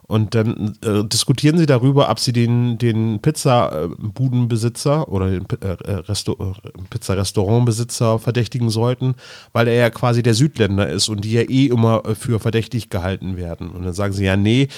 Und 0.08 0.34
dann 0.34 0.74
äh, 0.82 1.04
diskutieren 1.04 1.58
sie 1.58 1.66
darüber, 1.66 2.10
ob 2.10 2.18
sie 2.18 2.32
den, 2.32 2.78
den 2.78 3.20
Pizzabudenbesitzer 3.20 5.06
oder 5.06 5.30
den 5.30 5.44
äh, 5.60 5.76
äh, 5.84 6.00
äh, 6.00 6.44
Pizzarestaurantbesitzer 6.88 8.18
verdächtigen 8.18 8.70
sollten, 8.70 9.16
weil 9.52 9.68
er 9.68 9.74
ja 9.74 9.90
quasi 9.90 10.22
der 10.22 10.32
Südländer 10.32 10.88
ist 10.88 11.10
und 11.10 11.26
die 11.26 11.32
ja 11.32 11.42
eh 11.42 11.66
immer 11.66 12.06
äh, 12.06 12.14
für 12.14 12.40
verdächtig 12.40 12.88
gehalten 12.88 13.36
werden. 13.36 13.68
Und 13.68 13.84
dann 13.84 13.92
sagen 13.92 14.14
sie 14.14 14.24
ja, 14.24 14.38
nee, 14.38 14.68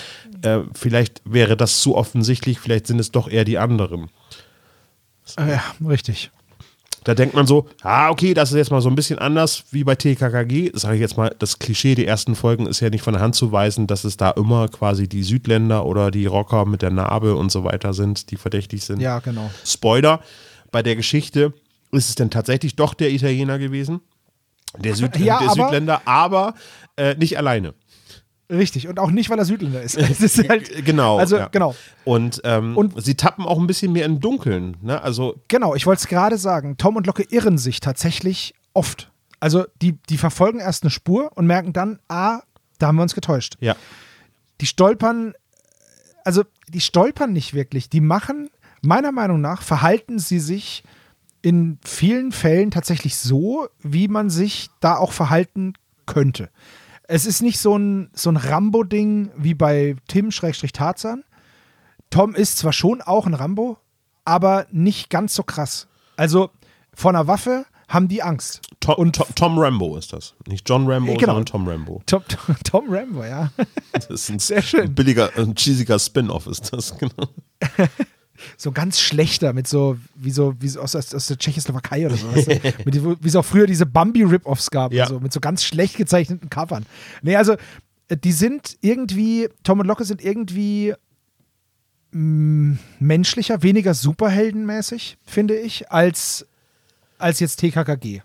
äh, 0.43 0.63
vielleicht 0.75 1.23
wäre 1.25 1.57
das 1.57 1.81
zu 1.81 1.95
offensichtlich, 1.95 2.59
vielleicht 2.59 2.89
sind 2.89 2.99
es 2.99 3.13
doch 3.13 3.29
eher 3.29 3.45
die 3.45 3.59
anderen. 3.59 4.11
Äh, 5.39 5.53
Ja, 5.53 5.63
richtig. 5.87 6.33
Da 7.05 7.15
denkt 7.15 7.35
man 7.35 7.47
so, 7.47 7.67
ah, 7.83 8.11
okay, 8.11 8.35
das 8.35 8.51
ist 8.51 8.57
jetzt 8.57 8.71
mal 8.71 8.83
so 8.83 8.91
ein 8.91 8.95
bisschen 8.95 9.19
anders 9.19 9.65
wie 9.71 9.85
bei 9.85 9.95
TKKG. 9.95 10.73
Sage 10.75 10.97
ich 10.97 11.01
jetzt 11.01 11.17
mal, 11.17 11.35
das 11.39 11.59
Klischee 11.59 11.95
der 11.95 12.07
ersten 12.07 12.35
Folgen 12.35 12.67
ist 12.67 12.81
ja 12.81 12.91
nicht 12.91 13.03
von 13.03 13.15
der 13.15 13.23
Hand 13.23 13.35
zu 13.35 13.53
weisen, 13.53 13.87
dass 13.87 14.05
es 14.05 14.17
da 14.19 14.31
immer 14.33 14.69
quasi 14.69 15.09
die 15.09 15.23
Südländer 15.23 15.87
oder 15.87 16.11
die 16.11 16.27
Rocker 16.27 16.67
mit 16.67 16.83
der 16.83 16.91
Narbe 16.91 17.37
und 17.37 17.51
so 17.51 17.65
weiter 17.65 17.95
sind, 17.95 18.31
die 18.31 18.37
verdächtig 18.37 18.85
sind. 18.85 19.01
Ja, 19.01 19.19
genau. 19.21 19.51
Spoiler, 19.65 20.21
bei 20.73 20.83
der 20.83 20.95
Geschichte 20.95 21.55
ist 21.91 22.11
es 22.11 22.15
denn 22.17 22.31
tatsächlich 22.31 22.77
doch 22.77 22.93
der 22.95 23.11
Italiener 23.11 23.59
gewesen. 23.59 24.01
Der, 24.79 24.95
Süd 24.95 25.17
Ja, 25.17 25.39
der 25.39 25.51
aber- 25.51 25.65
Südländer, 25.65 26.03
aber 26.05 26.55
äh, 26.97 27.15
nicht 27.17 27.37
alleine. 27.39 27.75
Richtig. 28.51 28.89
Und 28.89 28.99
auch 28.99 29.11
nicht, 29.11 29.31
weil 29.31 29.39
er 29.39 29.45
Südländer 29.45 29.81
ist. 29.83 29.97
Ist 30.21 30.49
halt, 30.49 30.85
Genau. 30.85 31.19
Also, 31.19 31.37
ja. 31.39 31.49
genau. 31.49 31.75
Und, 32.05 32.41
ähm, 32.45 32.77
Und- 32.77 33.03
sie 33.03 33.15
tappen 33.15 33.45
auch 33.45 33.59
ein 33.59 33.67
bisschen 33.67 33.93
mehr 33.93 34.05
im 34.07 34.21
Dunkeln. 34.21 34.77
Ne? 34.83 35.01
Also 35.01 35.41
Genau, 35.49 35.75
ich 35.75 35.87
wollte 35.87 36.01
es 36.01 36.09
gerade 36.09 36.37
sagen. 36.39 36.77
Tom 36.77 36.97
und 36.97 37.07
Locke 37.07 37.23
irren 37.31 37.59
sich 37.59 37.81
tatsächlich 37.81 38.55
oft. 38.75 39.11
Also 39.39 39.65
die, 39.81 39.93
die 40.09 40.19
verfolgen 40.19 40.59
erst 40.59 40.83
eine 40.83 40.91
Spur 40.91 41.31
und 41.37 41.47
merken 41.47 41.73
dann, 41.73 41.99
ah, 42.09 42.41
da 42.79 42.89
haben 42.89 42.97
wir 42.97 43.03
uns 43.03 43.15
getäuscht. 43.15 43.57
ja, 43.61 43.75
Die 44.61 44.67
stolpern, 44.67 45.33
also 46.25 46.45
die 46.69 46.81
stolpern 46.81 47.33
nicht 47.33 47.55
wirklich. 47.55 47.89
Die 47.89 48.01
machen, 48.01 48.51
meiner 48.83 49.13
Meinung 49.13 49.41
nach, 49.41 49.63
verhalten 49.63 50.19
sie 50.19 50.41
sich 50.41 50.83
in 51.43 51.79
vielen 51.85 52.33
Fällen 52.33 52.71
tatsächlich 52.71 53.17
so, 53.17 53.69
wie 53.81 54.09
man 54.09 54.29
sich 54.29 54.69
da 54.81 54.97
auch 54.97 55.13
verhalten 55.13 55.73
könnte. 56.07 56.51
Es 57.13 57.27
ist 57.27 57.43
nicht 57.43 57.59
so 57.59 57.77
ein, 57.77 58.09
so 58.15 58.31
ein 58.31 58.37
Rambo-Ding 58.37 59.33
wie 59.37 59.55
bei 59.55 59.97
Tim-Tarzan. 60.07 61.25
Tom 62.09 62.37
ist 62.37 62.59
zwar 62.59 62.73
schon 62.73 63.03
auch 63.03 63.27
ein 63.27 63.35
Rambo, 63.35 63.79
aber 64.25 64.67
nicht 64.71 65.11
ganz 65.11 65.35
so 65.35 65.43
krass. 65.43 65.89
Also 66.17 66.51
vor 66.95 67.11
einer 67.11 67.27
Waffe 67.27 67.67
haben 67.89 68.07
die 68.07 68.23
Angst. 68.23 68.61
Tom, 68.79 68.95
Und- 68.95 69.17
Tom, 69.17 69.27
Tom 69.35 69.59
Rambo 69.59 69.97
ist 69.97 70.13
das. 70.13 70.35
Nicht 70.47 70.69
John 70.69 70.89
Rambo, 70.89 71.15
Genau. 71.15 71.27
sondern 71.35 71.47
Tom 71.47 71.67
Rambo. 71.69 72.01
Tom, 72.07 72.23
Tom, 72.29 72.57
Tom 72.63 72.85
Rambo, 72.89 73.25
ja. 73.25 73.51
Das 73.93 74.07
ist 74.07 74.31
ein, 74.31 74.39
Sehr 74.39 74.63
schön. 74.63 74.95
billiger, 74.95 75.31
ein 75.37 75.57
cheesiger 75.57 75.99
Spin-off 75.99 76.47
ist 76.47 76.73
das, 76.73 76.97
genau. 76.97 77.29
so 78.57 78.73
ganz 78.73 79.01
schlechter 79.01 79.53
mit 79.53 79.67
so, 79.67 79.97
wie 80.15 80.31
so, 80.31 80.55
wie 80.61 80.69
so 80.69 80.81
aus, 80.81 80.95
aus 80.97 81.27
der 81.27 81.39
Tschechoslowakei 81.39 82.07
oder 82.07 82.17
so. 82.17 82.33
Weißt 82.35 82.49
du? 82.49 82.55
mit, 82.85 83.23
wie 83.25 83.29
es 83.29 83.37
auch 83.37 83.45
früher 83.45 83.67
diese 83.67 83.87
Bambi-Rip-Offs 83.87 84.71
gab, 84.71 84.93
Ja. 84.93 85.05
und 85.05 85.09
so, 85.09 85.21
mit 85.21 85.33
so 85.33 85.41
ganz 85.41 85.65
schlecht 85.65 85.97
gezeichneten 85.97 86.51
Covern. 86.51 86.87
Nee, 87.23 87.37
also, 87.37 87.55
äh, 88.09 88.17
die 88.17 88.33
sind 88.33 88.77
irgendwie, 88.81 89.49
Tom 89.63 89.81
und 89.81 89.87
Locke 89.87 90.05
sind 90.05 90.23
irgendwie 90.23 90.95
mh, 92.13 92.79
menschlicher, 92.99 93.63
weniger 93.63 93.95
superheldenmäßig, 93.95 95.19
finde 95.25 95.57
ich, 95.57 95.91
als, 95.91 96.47
als 97.19 97.41
jetzt 97.41 97.57
TKKG. 97.57 98.23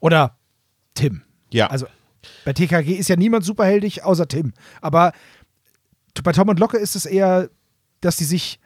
Oder 0.00 0.36
Tim. 0.94 1.22
Ja. 1.50 1.68
Also, 1.68 1.86
bei 2.44 2.52
TKG 2.52 2.94
ist 2.94 3.08
ja 3.08 3.16
niemand 3.16 3.44
superheldig, 3.44 4.04
außer 4.04 4.28
Tim. 4.28 4.52
Aber 4.80 5.12
bei 6.22 6.32
Tom 6.32 6.48
und 6.48 6.58
Locke 6.58 6.76
ist 6.78 6.96
es 6.96 7.06
eher, 7.06 7.50
dass 8.00 8.16
die 8.16 8.24
sich 8.24 8.60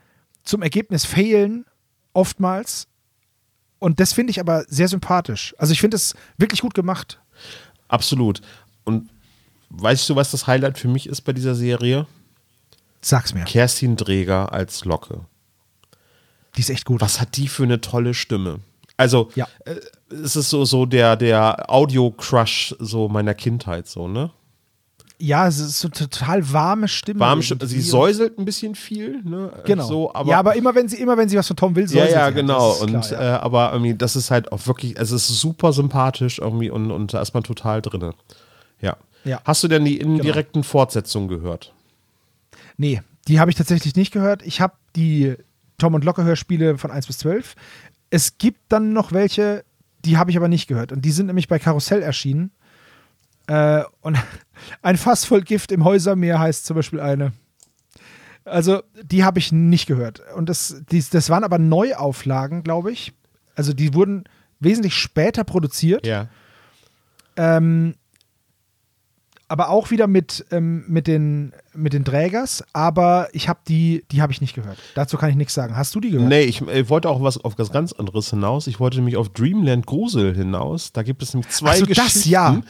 zum 0.48 0.62
Ergebnis 0.62 1.04
fehlen, 1.04 1.64
oftmals. 2.12 2.88
Und 3.78 4.00
das 4.00 4.12
finde 4.12 4.30
ich 4.30 4.40
aber 4.40 4.64
sehr 4.68 4.88
sympathisch. 4.88 5.54
Also 5.58 5.72
ich 5.72 5.80
finde 5.80 5.96
es 5.96 6.14
wirklich 6.36 6.62
gut 6.62 6.74
gemacht. 6.74 7.20
Absolut. 7.88 8.40
Und 8.84 9.08
weißt 9.70 10.08
du, 10.08 10.16
was 10.16 10.30
das 10.30 10.46
Highlight 10.46 10.78
für 10.78 10.88
mich 10.88 11.06
ist 11.06 11.20
bei 11.20 11.32
dieser 11.32 11.54
Serie? 11.54 12.06
Sag's 13.00 13.34
mir. 13.34 13.44
Kerstin 13.44 13.96
Dreger 13.96 14.52
als 14.52 14.84
Locke. 14.84 15.20
Die 16.56 16.60
ist 16.60 16.70
echt 16.70 16.84
gut. 16.86 17.00
Was 17.00 17.20
hat 17.20 17.36
die 17.36 17.46
für 17.46 17.62
eine 17.62 17.80
tolle 17.80 18.14
Stimme? 18.14 18.60
Also, 18.96 19.30
Ja. 19.36 19.46
äh, 19.64 19.76
es 20.10 20.34
ist 20.34 20.50
so, 20.50 20.64
so 20.64 20.86
der, 20.86 21.14
der 21.16 21.70
Audio-Crush 21.70 22.74
so 22.80 23.08
meiner 23.08 23.34
Kindheit, 23.34 23.86
so, 23.86 24.08
ne? 24.08 24.30
Ja, 25.20 25.48
es 25.48 25.58
ist 25.58 25.80
so 25.80 25.88
total 25.88 26.52
warme 26.52 26.86
Stimme. 26.86 27.20
Warm, 27.20 27.42
sie 27.42 27.54
irgendwie. 27.54 27.80
säuselt 27.80 28.38
ein 28.38 28.44
bisschen 28.44 28.76
viel, 28.76 29.20
ne? 29.24 29.52
Genau. 29.64 29.84
So, 29.84 30.14
aber, 30.14 30.30
ja, 30.30 30.38
aber 30.38 30.54
immer 30.54 30.76
wenn 30.76 30.88
sie 30.88 30.96
immer 31.00 31.16
wenn 31.16 31.28
sie 31.28 31.36
was 31.36 31.48
von 31.48 31.56
Tom 31.56 31.74
will, 31.74 31.88
soll 31.88 31.98
ja, 31.98 32.06
sie 32.06 32.12
ja, 32.12 32.30
genau. 32.30 32.72
Ist 32.72 32.82
Und 32.82 32.90
klar, 33.00 33.12
ja. 33.12 33.36
äh, 33.36 33.40
aber 33.40 33.72
irgendwie, 33.72 33.94
das 33.94 34.14
ist 34.14 34.30
halt 34.30 34.52
auch 34.52 34.66
wirklich, 34.68 34.96
es 34.96 35.10
ist 35.10 35.26
super 35.26 35.72
sympathisch 35.72 36.38
irgendwie 36.38 36.70
und, 36.70 36.92
und 36.92 37.14
da 37.14 37.20
ist 37.20 37.34
man 37.34 37.42
total 37.42 37.82
drin. 37.82 38.12
Ja. 38.80 38.96
Ja. 39.24 39.40
Hast 39.44 39.64
du 39.64 39.68
denn 39.68 39.84
die 39.84 39.98
indirekten 39.98 40.62
Fortsetzungen 40.62 41.28
gehört? 41.28 41.72
Nee, 42.76 43.02
die 43.26 43.40
habe 43.40 43.50
ich 43.50 43.56
tatsächlich 43.56 43.96
nicht 43.96 44.12
gehört. 44.12 44.42
Ich 44.42 44.60
habe 44.60 44.74
die 44.94 45.34
Tom 45.78 45.94
und 45.94 46.04
Locke 46.04 46.24
Hörspiele 46.24 46.78
von 46.78 46.90
1 46.90 47.06
bis 47.06 47.18
12. 47.18 47.54
Es 48.10 48.38
gibt 48.38 48.60
dann 48.68 48.92
noch 48.92 49.12
welche, 49.12 49.64
die 50.04 50.16
habe 50.16 50.30
ich 50.30 50.36
aber 50.36 50.48
nicht 50.48 50.68
gehört. 50.68 50.92
Und 50.92 51.04
die 51.04 51.10
sind 51.10 51.26
nämlich 51.26 51.48
bei 51.48 51.58
Karussell 51.58 52.02
erschienen. 52.02 52.50
Äh, 53.48 53.82
und 54.02 54.16
ein 54.82 54.96
Fass 54.96 55.24
voll 55.24 55.42
Gift 55.42 55.72
im 55.72 55.84
Häusermeer 55.84 56.38
heißt 56.38 56.64
zum 56.64 56.76
Beispiel 56.76 57.00
eine. 57.00 57.32
Also, 58.44 58.82
die 59.02 59.24
habe 59.24 59.40
ich 59.40 59.52
nicht 59.52 59.86
gehört. 59.86 60.22
Und 60.34 60.48
das, 60.48 60.82
die, 60.90 61.04
das 61.10 61.28
waren 61.28 61.44
aber 61.44 61.58
Neuauflagen, 61.58 62.62
glaube 62.62 62.92
ich. 62.92 63.12
Also, 63.56 63.72
die 63.72 63.92
wurden 63.92 64.24
wesentlich 64.60 64.94
später 64.94 65.44
produziert. 65.44 66.06
Ja. 66.06 66.28
Ähm, 67.36 67.94
aber 69.48 69.70
auch 69.70 69.90
wieder 69.90 70.06
mit, 70.06 70.44
ähm, 70.50 70.84
mit, 70.88 71.06
den, 71.06 71.52
mit 71.74 71.94
den 71.94 72.04
Trägers, 72.04 72.62
aber 72.74 73.28
ich 73.32 73.48
habe 73.48 73.60
die, 73.66 74.04
die 74.10 74.20
habe 74.20 74.30
ich 74.30 74.42
nicht 74.42 74.54
gehört. 74.54 74.78
Dazu 74.94 75.16
kann 75.16 75.30
ich 75.30 75.36
nichts 75.36 75.54
sagen. 75.54 75.74
Hast 75.74 75.94
du 75.94 76.00
die 76.00 76.10
gehört? 76.10 76.28
Nee, 76.28 76.42
ich, 76.42 76.60
ich 76.60 76.90
wollte 76.90 77.08
auch 77.08 77.22
was 77.22 77.42
auf 77.42 77.58
was 77.58 77.72
ganz 77.72 77.92
anderes 77.92 78.28
hinaus. 78.28 78.66
Ich 78.66 78.78
wollte 78.78 78.98
nämlich 78.98 79.16
auf 79.16 79.30
Dreamland 79.30 79.86
Grusel 79.86 80.34
hinaus. 80.34 80.92
Da 80.92 81.02
gibt 81.02 81.22
es 81.22 81.32
nämlich 81.32 81.50
zwei 81.50 81.70
Ach 81.70 81.76
so, 81.76 81.86
Geschichten, 81.86 82.18
das, 82.18 82.24
ja. 82.26 82.60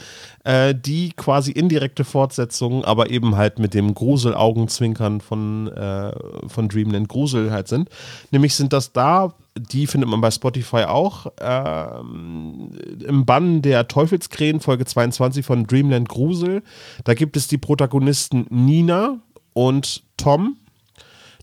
äh, 0.45 0.75
die 0.75 1.11
quasi 1.17 1.51
indirekte 1.51 2.05
Fortsetzungen, 2.05 2.85
aber 2.85 3.11
eben 3.11 3.37
halt 3.37 3.59
mit 3.59 3.75
dem 3.75 3.93
Grusel-Augenzwinkern 3.95 5.21
von, 5.21 5.67
äh, 5.69 6.13
von 6.47 6.69
Dreamland 6.69 7.09
Grusel 7.09 7.51
halt 7.51 7.67
sind. 7.67 7.89
Nämlich 8.31 8.55
sind 8.55 8.73
das 8.73 8.93
da 8.93 9.35
die 9.59 9.87
findet 9.87 10.09
man 10.09 10.21
bei 10.21 10.31
Spotify 10.31 10.85
auch. 10.85 11.27
Ähm, 11.41 12.71
Im 13.07 13.25
Bann 13.25 13.63
der 13.63 13.89
Teufelskrähen, 13.89 14.61
Folge 14.61 14.85
22 14.85 15.45
von 15.45 15.67
Dreamland 15.67 16.09
Grusel. 16.09 16.63
Da 17.05 17.15
gibt 17.15 17.37
es 17.37 17.49
die 17.49 17.59
Protagonisten 17.59 18.47
Nina 18.51 19.19
und 19.53 20.03
Tom. 20.17 20.57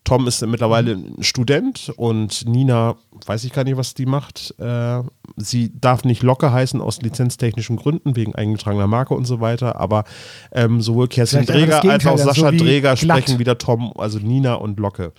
Tom 0.05 0.27
ist 0.27 0.45
mittlerweile 0.45 0.91
ein 0.91 1.24
Student 1.24 1.91
und 1.98 2.48
Nina, 2.48 2.95
weiß 3.25 3.43
ich 3.43 3.51
gar 3.51 3.63
nicht, 3.63 3.75
was 3.75 3.95
die 3.95 4.05
macht. 4.05 4.53
Äh, 4.60 5.01
sie 5.36 5.72
darf 5.81 6.03
nicht 6.03 6.22
Locke 6.22 6.51
heißen 6.51 6.79
aus 6.79 7.01
lizenztechnischen 7.01 7.75
Gründen, 7.75 8.15
wegen 8.15 8.36
eingetragener 8.36 8.86
Marke 8.86 9.15
und 9.15 9.25
so 9.25 9.41
weiter. 9.41 9.79
Aber 9.79 10.03
ähm, 10.51 10.79
sowohl 10.79 11.07
Kerstin 11.07 11.45
Dreger 11.45 11.77
als 11.77 11.77
auch 11.77 11.81
Gegenteil, 11.81 12.17
Sascha 12.19 12.51
so 12.51 12.57
Dreger 12.57 12.95
glatt. 12.95 13.17
sprechen 13.24 13.39
wieder 13.39 13.57
Tom, 13.57 13.93
also 13.98 14.19
Nina 14.19 14.53
und 14.53 14.79
Locke. 14.79 15.12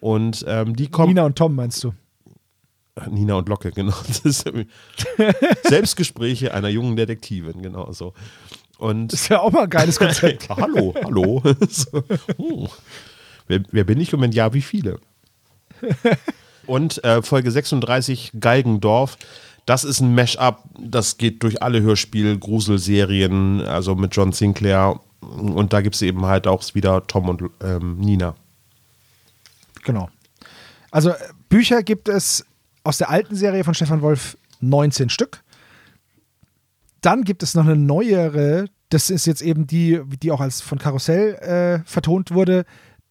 Und 0.00 0.44
ähm, 0.48 0.74
die 0.74 0.88
kommen. 0.88 1.10
Nina 1.10 1.24
und 1.24 1.36
Tom 1.36 1.54
meinst 1.54 1.84
du? 1.84 1.92
Nina 3.08 3.34
und 3.34 3.48
Locke, 3.48 3.70
genau. 3.74 3.94
Selbstgespräche 5.64 6.54
einer 6.54 6.68
jungen 6.68 6.96
Detektivin, 6.96 7.62
genau 7.62 7.92
so. 7.92 8.12
Und 8.78 9.12
Das 9.12 9.22
ist 9.22 9.28
ja 9.28 9.40
auch 9.40 9.52
mal 9.52 9.64
ein 9.64 9.70
geiles 9.70 9.98
Konzept. 9.98 10.48
hallo, 10.48 10.94
hallo. 11.02 11.42
so, 11.68 12.02
hm. 12.36 12.68
wer, 13.46 13.62
wer 13.70 13.84
bin 13.84 14.00
ich 14.00 14.12
und 14.12 14.20
wenn 14.20 14.32
ja, 14.32 14.52
wie 14.52 14.62
viele? 14.62 14.98
Und 16.66 17.02
äh, 17.04 17.22
Folge 17.22 17.50
36, 17.50 18.32
Galgendorf. 18.38 19.16
Das 19.66 19.84
ist 19.84 20.00
ein 20.00 20.14
Mash-up, 20.14 20.64
das 20.76 21.18
geht 21.18 21.42
durch 21.44 21.62
alle 21.62 21.80
Hörspiel-Gruselserien, 21.82 23.60
also 23.60 23.94
mit 23.94 24.14
John 24.14 24.32
Sinclair. 24.32 25.00
Und 25.20 25.72
da 25.72 25.82
gibt 25.82 25.94
es 25.94 26.02
eben 26.02 26.26
halt 26.26 26.48
auch 26.48 26.64
wieder 26.74 27.06
Tom 27.06 27.28
und 27.28 27.44
ähm, 27.62 27.98
Nina. 27.98 28.34
Genau. 29.84 30.10
Also 30.90 31.10
äh, 31.10 31.16
Bücher 31.48 31.84
gibt 31.84 32.08
es 32.08 32.44
aus 32.84 32.98
der 32.98 33.10
alten 33.10 33.36
Serie 33.36 33.64
von 33.64 33.74
Stefan 33.74 34.02
Wolf 34.02 34.36
19 34.60 35.08
Stück. 35.08 35.42
Dann 37.00 37.24
gibt 37.24 37.42
es 37.42 37.54
noch 37.54 37.64
eine 37.64 37.76
neuere, 37.76 38.66
das 38.88 39.10
ist 39.10 39.26
jetzt 39.26 39.42
eben 39.42 39.66
die, 39.66 40.00
die 40.22 40.30
auch 40.30 40.40
als 40.40 40.60
von 40.60 40.78
Karussell 40.78 41.34
äh, 41.34 41.84
vertont 41.84 42.32
wurde. 42.32 42.64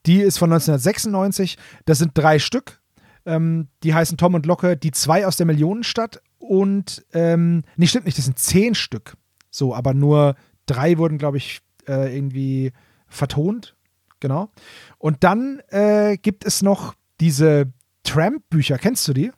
Die 0.05 0.21
ist 0.21 0.37
von 0.37 0.51
1996. 0.51 1.57
Das 1.85 1.97
sind 1.97 2.11
drei 2.13 2.39
Stück. 2.39 2.79
Ähm, 3.25 3.67
die 3.83 3.93
heißen 3.93 4.17
Tom 4.17 4.33
und 4.33 4.45
Locke, 4.45 4.77
die 4.77 4.91
zwei 4.91 5.27
aus 5.27 5.37
der 5.37 5.45
Millionenstadt. 5.45 6.21
Und, 6.39 7.05
ähm, 7.13 7.63
nee, 7.75 7.87
stimmt 7.87 8.05
nicht, 8.05 8.17
das 8.17 8.25
sind 8.25 8.39
zehn 8.39 8.75
Stück. 8.75 9.15
So, 9.51 9.75
aber 9.75 9.93
nur 9.93 10.35
drei 10.65 10.97
wurden, 10.97 11.17
glaube 11.17 11.37
ich, 11.37 11.61
äh, 11.87 12.15
irgendwie 12.15 12.71
vertont. 13.07 13.75
Genau. 14.19 14.49
Und 14.97 15.23
dann 15.23 15.61
äh, 15.69 16.17
gibt 16.17 16.45
es 16.45 16.61
noch 16.61 16.95
diese 17.19 17.71
Tramp-Bücher. 18.03 18.77
Kennst 18.77 19.07
du 19.07 19.13
die? 19.13 19.31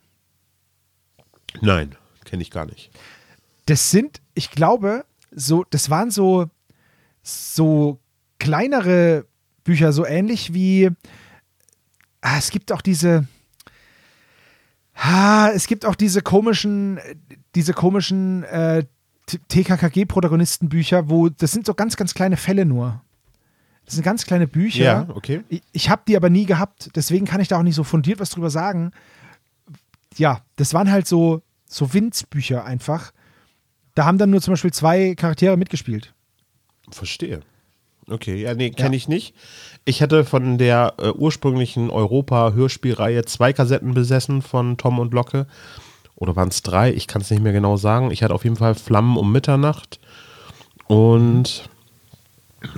Nein, 1.60 1.94
kenne 2.24 2.42
ich 2.42 2.50
gar 2.50 2.66
nicht. 2.66 2.90
Das 3.66 3.90
sind, 3.90 4.20
ich 4.34 4.50
glaube, 4.50 5.04
so, 5.30 5.64
das 5.70 5.90
waren 5.90 6.10
so, 6.10 6.50
so 7.22 7.98
kleinere 8.38 9.26
Bücher, 9.64 9.92
so 9.92 10.04
ähnlich 10.04 10.52
wie, 10.52 10.90
ah, 12.20 12.38
es 12.38 12.50
gibt 12.50 12.72
auch 12.72 12.82
diese, 12.82 13.26
ah, 14.94 15.50
es 15.54 15.66
gibt 15.66 15.86
auch 15.86 15.94
diese 15.94 16.22
komischen, 16.22 17.00
diese 17.54 17.72
komischen 17.72 18.44
äh, 18.44 18.84
TKKG-Protagonistenbücher, 19.26 21.08
wo, 21.08 21.28
das 21.28 21.52
sind 21.52 21.66
so 21.66 21.74
ganz, 21.74 21.96
ganz 21.96 22.14
kleine 22.14 22.36
Fälle 22.36 22.66
nur. 22.66 23.02
Das 23.84 23.94
sind 23.94 24.04
ganz 24.04 24.24
kleine 24.24 24.46
Bücher. 24.46 24.84
Ja, 24.84 25.06
okay. 25.08 25.42
Ich, 25.48 25.62
ich 25.72 25.90
habe 25.90 26.02
die 26.06 26.16
aber 26.16 26.30
nie 26.30 26.46
gehabt, 26.46 26.90
deswegen 26.94 27.26
kann 27.26 27.40
ich 27.40 27.48
da 27.48 27.58
auch 27.58 27.62
nicht 27.62 27.74
so 27.74 27.84
fundiert 27.84 28.20
was 28.20 28.30
drüber 28.30 28.50
sagen. 28.50 28.92
Ja, 30.16 30.42
das 30.56 30.74
waren 30.74 30.90
halt 30.90 31.06
so, 31.06 31.42
so 31.68 31.92
Winzbücher 31.92 32.64
einfach. 32.64 33.12
Da 33.94 34.04
haben 34.04 34.18
dann 34.18 34.30
nur 34.30 34.40
zum 34.42 34.52
Beispiel 34.54 34.72
zwei 34.72 35.14
Charaktere 35.14 35.56
mitgespielt. 35.56 36.12
Verstehe. 36.90 37.40
Okay, 38.08 38.42
ja, 38.42 38.54
nee, 38.54 38.70
kenne 38.70 38.90
Ja. 38.90 38.96
ich 38.96 39.08
nicht. 39.08 39.34
Ich 39.86 40.02
hatte 40.02 40.24
von 40.24 40.58
der 40.58 40.94
äh, 40.98 41.10
ursprünglichen 41.10 41.88
Europa-Hörspielreihe 41.90 43.24
zwei 43.24 43.52
Kassetten 43.52 43.94
besessen 43.94 44.42
von 44.42 44.76
Tom 44.76 44.98
und 44.98 45.14
Locke. 45.14 45.46
Oder 46.16 46.36
waren 46.36 46.48
es 46.48 46.62
drei? 46.62 46.92
Ich 46.92 47.06
kann 47.06 47.22
es 47.22 47.30
nicht 47.30 47.42
mehr 47.42 47.52
genau 47.52 47.76
sagen. 47.76 48.10
Ich 48.10 48.22
hatte 48.22 48.34
auf 48.34 48.44
jeden 48.44 48.56
Fall 48.56 48.74
Flammen 48.74 49.16
um 49.16 49.32
Mitternacht. 49.32 50.00
Und. 50.86 51.68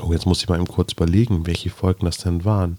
Oh, 0.01 0.13
jetzt 0.13 0.27
muss 0.27 0.41
ich 0.43 0.49
mal 0.49 0.57
eben 0.57 0.67
kurz 0.67 0.93
überlegen, 0.93 1.47
welche 1.47 1.71
Folgen 1.71 2.07
das 2.07 2.19
denn 2.19 2.45
waren. 2.45 2.79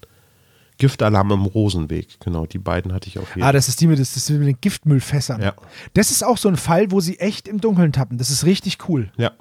Giftalarm 0.77 1.31
im 1.31 1.45
Rosenweg, 1.45 2.19
genau, 2.19 2.45
die 2.45 2.59
beiden 2.59 2.93
hatte 2.93 3.07
ich 3.07 3.17
auf 3.19 3.29
jeden 3.35 3.43
Ah, 3.47 3.51
das 3.51 3.67
ist 3.67 3.81
die 3.81 3.87
mit, 3.87 3.99
das 3.99 4.15
ist 4.15 4.29
mit 4.29 4.47
den 4.47 4.57
Giftmüllfässern. 4.61 5.41
Ja. 5.41 5.53
Das 5.93 6.11
ist 6.11 6.23
auch 6.23 6.37
so 6.37 6.47
ein 6.49 6.55
Fall, 6.57 6.91
wo 6.91 6.99
sie 6.99 7.19
echt 7.19 7.47
im 7.47 7.59
Dunkeln 7.59 7.91
tappen. 7.93 8.17
Das 8.17 8.29
ist 8.29 8.45
richtig 8.45 8.77
cool. 8.87 9.11
Ja, 9.17 9.31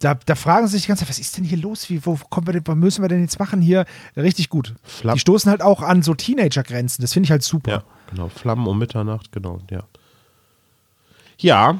Da, 0.00 0.14
da 0.14 0.34
fragen 0.34 0.66
sie 0.66 0.72
sich 0.72 0.82
die 0.82 0.88
ganze 0.88 1.04
Zeit, 1.04 1.10
was 1.10 1.18
ist 1.18 1.36
denn 1.36 1.44
hier 1.44 1.58
los? 1.58 1.88
Wie, 1.88 2.04
wo 2.04 2.16
kommen 2.28 2.46
wir 2.48 2.52
denn, 2.52 2.66
was 2.66 2.76
müssen 2.76 3.02
wir 3.02 3.08
denn 3.08 3.22
jetzt 3.22 3.38
machen 3.38 3.60
hier? 3.60 3.86
Richtig 4.16 4.48
gut. 4.50 4.74
Flapp. 4.82 5.14
Die 5.14 5.20
stoßen 5.20 5.50
halt 5.50 5.62
auch 5.62 5.80
an 5.80 6.02
so 6.02 6.12
Teenager-Grenzen. 6.14 7.02
Das 7.02 7.12
finde 7.12 7.26
ich 7.26 7.30
halt 7.30 7.42
super. 7.42 7.70
ja, 7.70 7.82
genau. 8.10 8.28
Flammen 8.28 8.66
um 8.66 8.78
Mitternacht, 8.78 9.32
genau, 9.32 9.60
ja. 9.70 9.84
Ja, 11.38 11.78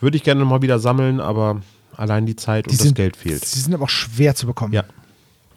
würde 0.00 0.16
ich 0.16 0.22
gerne 0.22 0.44
mal 0.44 0.62
wieder 0.62 0.78
sammeln, 0.78 1.20
aber 1.20 1.60
allein 1.96 2.26
die 2.26 2.36
Zeit 2.36 2.66
und 2.66 2.72
Die 2.72 2.76
das 2.76 2.86
sind, 2.86 2.94
Geld 2.96 3.16
fehlt. 3.16 3.44
Sie 3.44 3.60
sind 3.60 3.72
aber 3.74 3.84
auch 3.84 3.88
schwer 3.90 4.34
zu 4.34 4.46
bekommen. 4.46 4.72
Ja, 4.72 4.84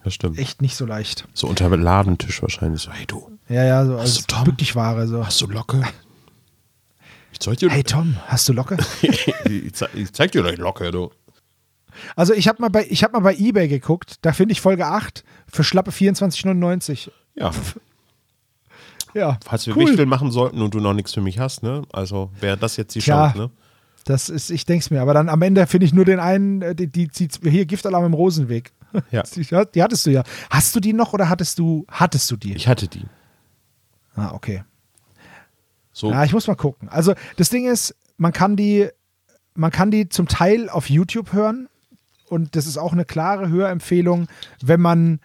das 0.07 0.13
stimmt. 0.15 0.39
Echt 0.39 0.61
nicht 0.61 0.75
so 0.75 0.85
leicht. 0.85 1.27
So 1.33 1.47
unter 1.47 1.69
dem 1.69 1.81
Ladentisch 1.81 2.41
wahrscheinlich. 2.41 2.81
So, 2.81 2.91
hey 2.91 3.05
du, 3.05 3.29
Ja, 3.49 3.63
ja, 3.63 3.85
so 3.85 3.97
als 3.97 4.15
du 4.15 4.23
Tom? 4.27 4.43
Bücklichware. 4.45 5.07
So. 5.07 5.25
hast 5.25 5.39
du 5.41 5.47
Locke? 5.47 5.81
Ich 7.33 7.39
zeig 7.39 7.57
dir, 7.57 7.69
Hey 7.69 7.83
Tom, 7.83 8.15
hast 8.27 8.47
du 8.49 8.53
Locke? 8.53 8.77
ich, 9.01 9.73
zeig, 9.73 9.89
ich 9.93 10.11
zeig 10.13 10.31
dir 10.31 10.41
gleich 10.41 10.57
Locke, 10.57 10.89
du. 10.91 11.11
Also 12.15 12.33
ich 12.33 12.47
habe 12.47 12.61
mal, 12.61 12.69
bei- 12.69 12.87
ich 12.89 13.03
hab 13.03 13.11
mal 13.13 13.19
bei 13.19 13.35
Ebay 13.35 13.67
geguckt, 13.67 14.15
da 14.21 14.31
finde 14.33 14.53
ich 14.53 14.61
Folge 14.61 14.85
8 14.87 15.23
für 15.51 15.63
schlappe 15.63 15.91
24,99. 15.91 17.09
Ja, 17.35 17.51
Ja, 19.13 19.37
falls 19.45 19.65
wir 19.67 19.75
cool. 19.75 19.87
Wichtel 19.87 20.05
machen 20.05 20.31
sollten 20.31 20.61
und 20.61 20.73
du 20.73 20.79
noch 20.79 20.93
nichts 20.93 21.13
für 21.13 21.21
mich 21.21 21.39
hast, 21.39 21.63
ne? 21.63 21.83
Also 21.91 22.31
wäre 22.39 22.57
das 22.57 22.77
jetzt 22.77 22.93
die 22.95 22.99
Tja. 22.99 23.31
Chance, 23.31 23.37
ne? 23.37 23.51
Das 24.07 24.29
ist, 24.29 24.51
ich 24.51 24.65
denke 24.65 24.83
es 24.83 24.89
mir. 24.89 25.01
Aber 25.01 25.13
dann 25.13 25.27
am 25.27 25.41
Ende 25.41 25.67
finde 25.67 25.85
ich 25.85 25.93
nur 25.93 26.05
den 26.05 26.19
einen, 26.19 26.61
äh, 26.61 26.73
die, 26.73 26.87
die, 26.87 27.09
die 27.09 27.29
hier 27.49 27.65
Giftalarm 27.65 28.05
im 28.05 28.13
Rosenweg. 28.13 28.71
Ja. 29.11 29.21
Die, 29.23 29.41
die 29.43 29.83
hattest 29.83 30.05
du 30.05 30.11
ja. 30.11 30.23
Hast 30.49 30.73
du 30.73 30.79
die 30.79 30.93
noch 30.93 31.11
oder 31.13 31.27
hattest 31.29 31.59
du, 31.59 31.85
hattest 31.89 32.31
du 32.31 32.37
die? 32.37 32.55
Ich 32.55 32.69
hatte 32.69 32.87
die. 32.87 33.03
ah, 34.15 34.31
okay. 34.33 34.63
So, 35.91 36.09
Ja, 36.09 36.23
ich 36.23 36.31
muss 36.31 36.47
mal 36.47 36.55
gucken. 36.55 36.87
Also 36.87 37.13
das 37.35 37.49
Ding 37.49 37.67
ist, 37.67 37.95
man 38.15 38.31
kann 38.31 38.55
die, 38.55 38.87
man 39.55 39.71
kann 39.71 39.91
die 39.91 40.07
zum 40.07 40.29
Teil 40.29 40.69
auf 40.69 40.89
YouTube 40.89 41.33
hören 41.33 41.67
und 42.29 42.55
das 42.55 42.65
ist 42.65 42.77
auch 42.77 42.93
eine 42.93 43.03
klare 43.03 43.49
Hörempfehlung, 43.49 44.27
wenn 44.63 44.79
man 44.79 45.19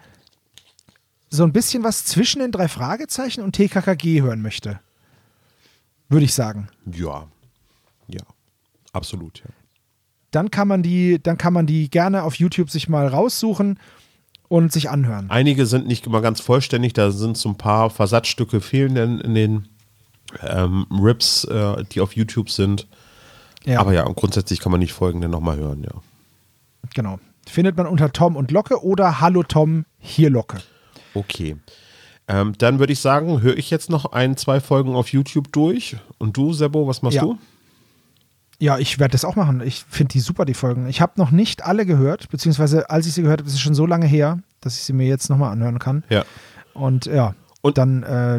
so 1.30 1.44
ein 1.44 1.52
bisschen 1.52 1.84
was 1.84 2.04
zwischen 2.04 2.40
den 2.40 2.50
drei 2.50 2.66
Fragezeichen 2.66 3.42
und 3.42 3.52
TKKG 3.52 4.22
hören 4.22 4.42
möchte. 4.42 4.80
Würde 6.08 6.24
ich 6.24 6.34
sagen. 6.34 6.68
ja. 6.92 7.28
Ja. 8.08 8.20
Absolut, 8.92 9.40
ja. 9.40 9.50
Dann 10.30 10.50
kann 10.50 10.66
man 10.68 10.82
die, 10.82 11.22
dann 11.22 11.36
kann 11.36 11.52
man 11.52 11.66
die 11.66 11.90
gerne 11.90 12.22
auf 12.22 12.36
YouTube 12.36 12.70
sich 12.70 12.88
mal 12.88 13.06
raussuchen 13.06 13.78
und 14.48 14.72
sich 14.72 14.88
anhören. 14.90 15.30
Einige 15.30 15.66
sind 15.66 15.86
nicht 15.86 16.06
immer 16.06 16.20
ganz 16.22 16.40
vollständig, 16.40 16.94
da 16.94 17.10
sind 17.10 17.36
so 17.36 17.50
ein 17.50 17.56
paar 17.56 17.90
Versatzstücke 17.90 18.60
fehlen 18.60 18.96
in, 18.96 19.20
in 19.20 19.34
den 19.34 19.68
ähm, 20.42 20.86
Rips, 20.90 21.44
äh, 21.44 21.84
die 21.92 22.00
auf 22.00 22.16
YouTube 22.16 22.50
sind. 22.50 22.86
Ja, 23.64 23.80
Aber 23.80 23.92
ja, 23.92 24.04
und 24.04 24.16
grundsätzlich 24.16 24.60
kann 24.60 24.72
man 24.72 24.80
nicht 24.80 24.92
folgende 24.92 25.28
nochmal 25.28 25.56
hören, 25.56 25.84
ja. 25.84 25.92
genau. 26.94 27.18
Findet 27.46 27.76
man 27.76 27.86
unter 27.86 28.12
Tom 28.12 28.36
und 28.36 28.50
Locke 28.50 28.82
oder 28.84 29.20
Hallo 29.20 29.42
Tom, 29.42 29.84
hier 29.98 30.30
Locke. 30.30 30.62
Okay. 31.14 31.56
Ähm, 32.28 32.54
dann 32.56 32.78
würde 32.78 32.92
ich 32.92 33.00
sagen, 33.00 33.42
höre 33.42 33.56
ich 33.56 33.68
jetzt 33.70 33.90
noch 33.90 34.12
ein, 34.12 34.36
zwei 34.36 34.60
Folgen 34.60 34.94
auf 34.94 35.08
YouTube 35.08 35.52
durch. 35.52 35.96
Und 36.18 36.36
du, 36.36 36.52
Sebo, 36.52 36.86
was 36.86 37.02
machst 37.02 37.16
Ja. 37.16 37.22
du? 37.22 37.38
Ja, 38.62 38.78
ich 38.78 39.00
werde 39.00 39.10
das 39.10 39.24
auch 39.24 39.34
machen. 39.34 39.60
Ich 39.60 39.84
finde 39.88 40.12
die 40.12 40.20
super, 40.20 40.44
die 40.44 40.54
Folgen. 40.54 40.86
Ich 40.88 41.00
habe 41.00 41.14
noch 41.16 41.32
nicht 41.32 41.64
alle 41.64 41.84
gehört, 41.84 42.28
beziehungsweise 42.30 42.88
als 42.90 43.06
ich 43.08 43.12
sie 43.14 43.22
gehört 43.22 43.40
habe, 43.40 43.48
ist 43.48 43.54
es 43.56 43.60
schon 43.60 43.74
so 43.74 43.86
lange 43.86 44.06
her, 44.06 44.38
dass 44.60 44.76
ich 44.76 44.84
sie 44.84 44.92
mir 44.92 45.08
jetzt 45.08 45.28
nochmal 45.30 45.50
anhören 45.50 45.80
kann. 45.80 46.04
Ja. 46.10 46.24
Und 46.72 47.06
ja, 47.06 47.34
Und- 47.60 47.76
dann, 47.76 48.04
äh, 48.04 48.38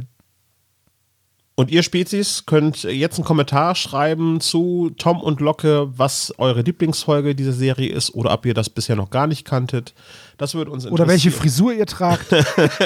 Und 1.56 1.70
ihr 1.72 1.84
Spezies 1.84 2.46
könnt 2.46 2.84
jetzt 2.84 3.18
einen 3.18 3.26
Kommentar 3.26 3.76
schreiben 3.76 4.40
zu 4.40 4.92
Tom 4.98 5.20
und 5.20 5.42
Locke, 5.42 5.90
was 5.98 6.34
eure 6.38 6.62
Lieblingsfolge 6.62 7.36
dieser 7.36 7.52
Serie 7.54 7.92
ist 7.92 8.16
oder 8.16 8.32
ob 8.32 8.46
ihr 8.46 8.54
das 8.54 8.70
bisher 8.70 8.96
noch 8.96 9.10
gar 9.10 9.28
nicht 9.28 9.44
kanntet. 9.46 9.94
Das 10.38 10.56
würde 10.56 10.72
uns 10.72 10.88
Oder 10.88 11.06
welche 11.08 11.32
Frisur 11.32 11.74
ihr 11.74 11.86
tragt. 11.86 12.34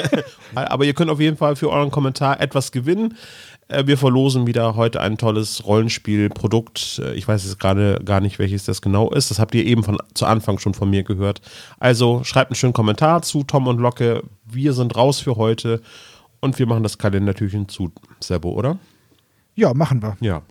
Aber 0.54 0.84
ihr 0.84 0.92
könnt 0.92 1.10
auf 1.10 1.20
jeden 1.20 1.36
Fall 1.36 1.54
für 1.54 1.70
euren 1.70 1.90
Kommentar 1.92 2.40
etwas 2.40 2.72
gewinnen. 2.72 3.16
Äh, 3.68 3.86
wir 3.86 3.98
verlosen 3.98 4.46
wieder 4.46 4.74
heute 4.76 5.00
ein 5.00 5.18
tolles 5.18 5.64
Rollenspielprodukt. 5.66 7.00
Äh, 7.04 7.14
Ich 7.14 7.28
weiß 7.28 7.44
jetzt 7.44 7.58
gerade 7.60 8.00
gar 8.04 8.20
nicht, 8.20 8.38
welches 8.38 8.64
das 8.64 8.82
genau 8.82 9.10
ist. 9.10 9.30
Das 9.30 9.38
habt 9.38 9.54
ihr 9.54 9.64
eben 9.64 9.82
von, 9.84 9.98
zu 10.14 10.26
Anfang 10.26 10.58
schon 10.58 10.74
von 10.74 10.90
mir 10.90 11.02
gehört. 11.04 11.40
Also 11.78 12.24
schreibt 12.24 12.50
einen 12.50 12.56
schönen 12.56 12.72
Kommentar 12.72 13.22
zu 13.22 13.44
Tom 13.44 13.66
und 13.66 13.78
Locke. 13.78 14.22
Wir 14.44 14.72
sind 14.72 14.96
raus 14.96 15.20
für 15.20 15.36
heute 15.36 15.82
und 16.40 16.58
wir 16.58 16.66
machen 16.66 16.82
das 16.82 16.98
Kalendertürchen 16.98 17.68
zu, 17.68 17.92
Sebo, 18.20 18.50
oder? 18.52 18.78
ja, 19.54 19.74
machen 19.74 20.00
wir. 20.02 20.16
Ja, 20.20 20.42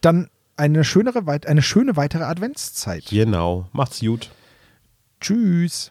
Dann 0.00 0.28
eine, 0.56 0.84
schönere, 0.84 1.24
eine 1.46 1.60
schöne 1.62 1.96
weitere 1.96 2.22
Adventszeit. 2.22 3.06
genau. 3.10 3.66
Macht's 3.72 3.98
gut. 3.98 4.30
Tschüss. 5.20 5.90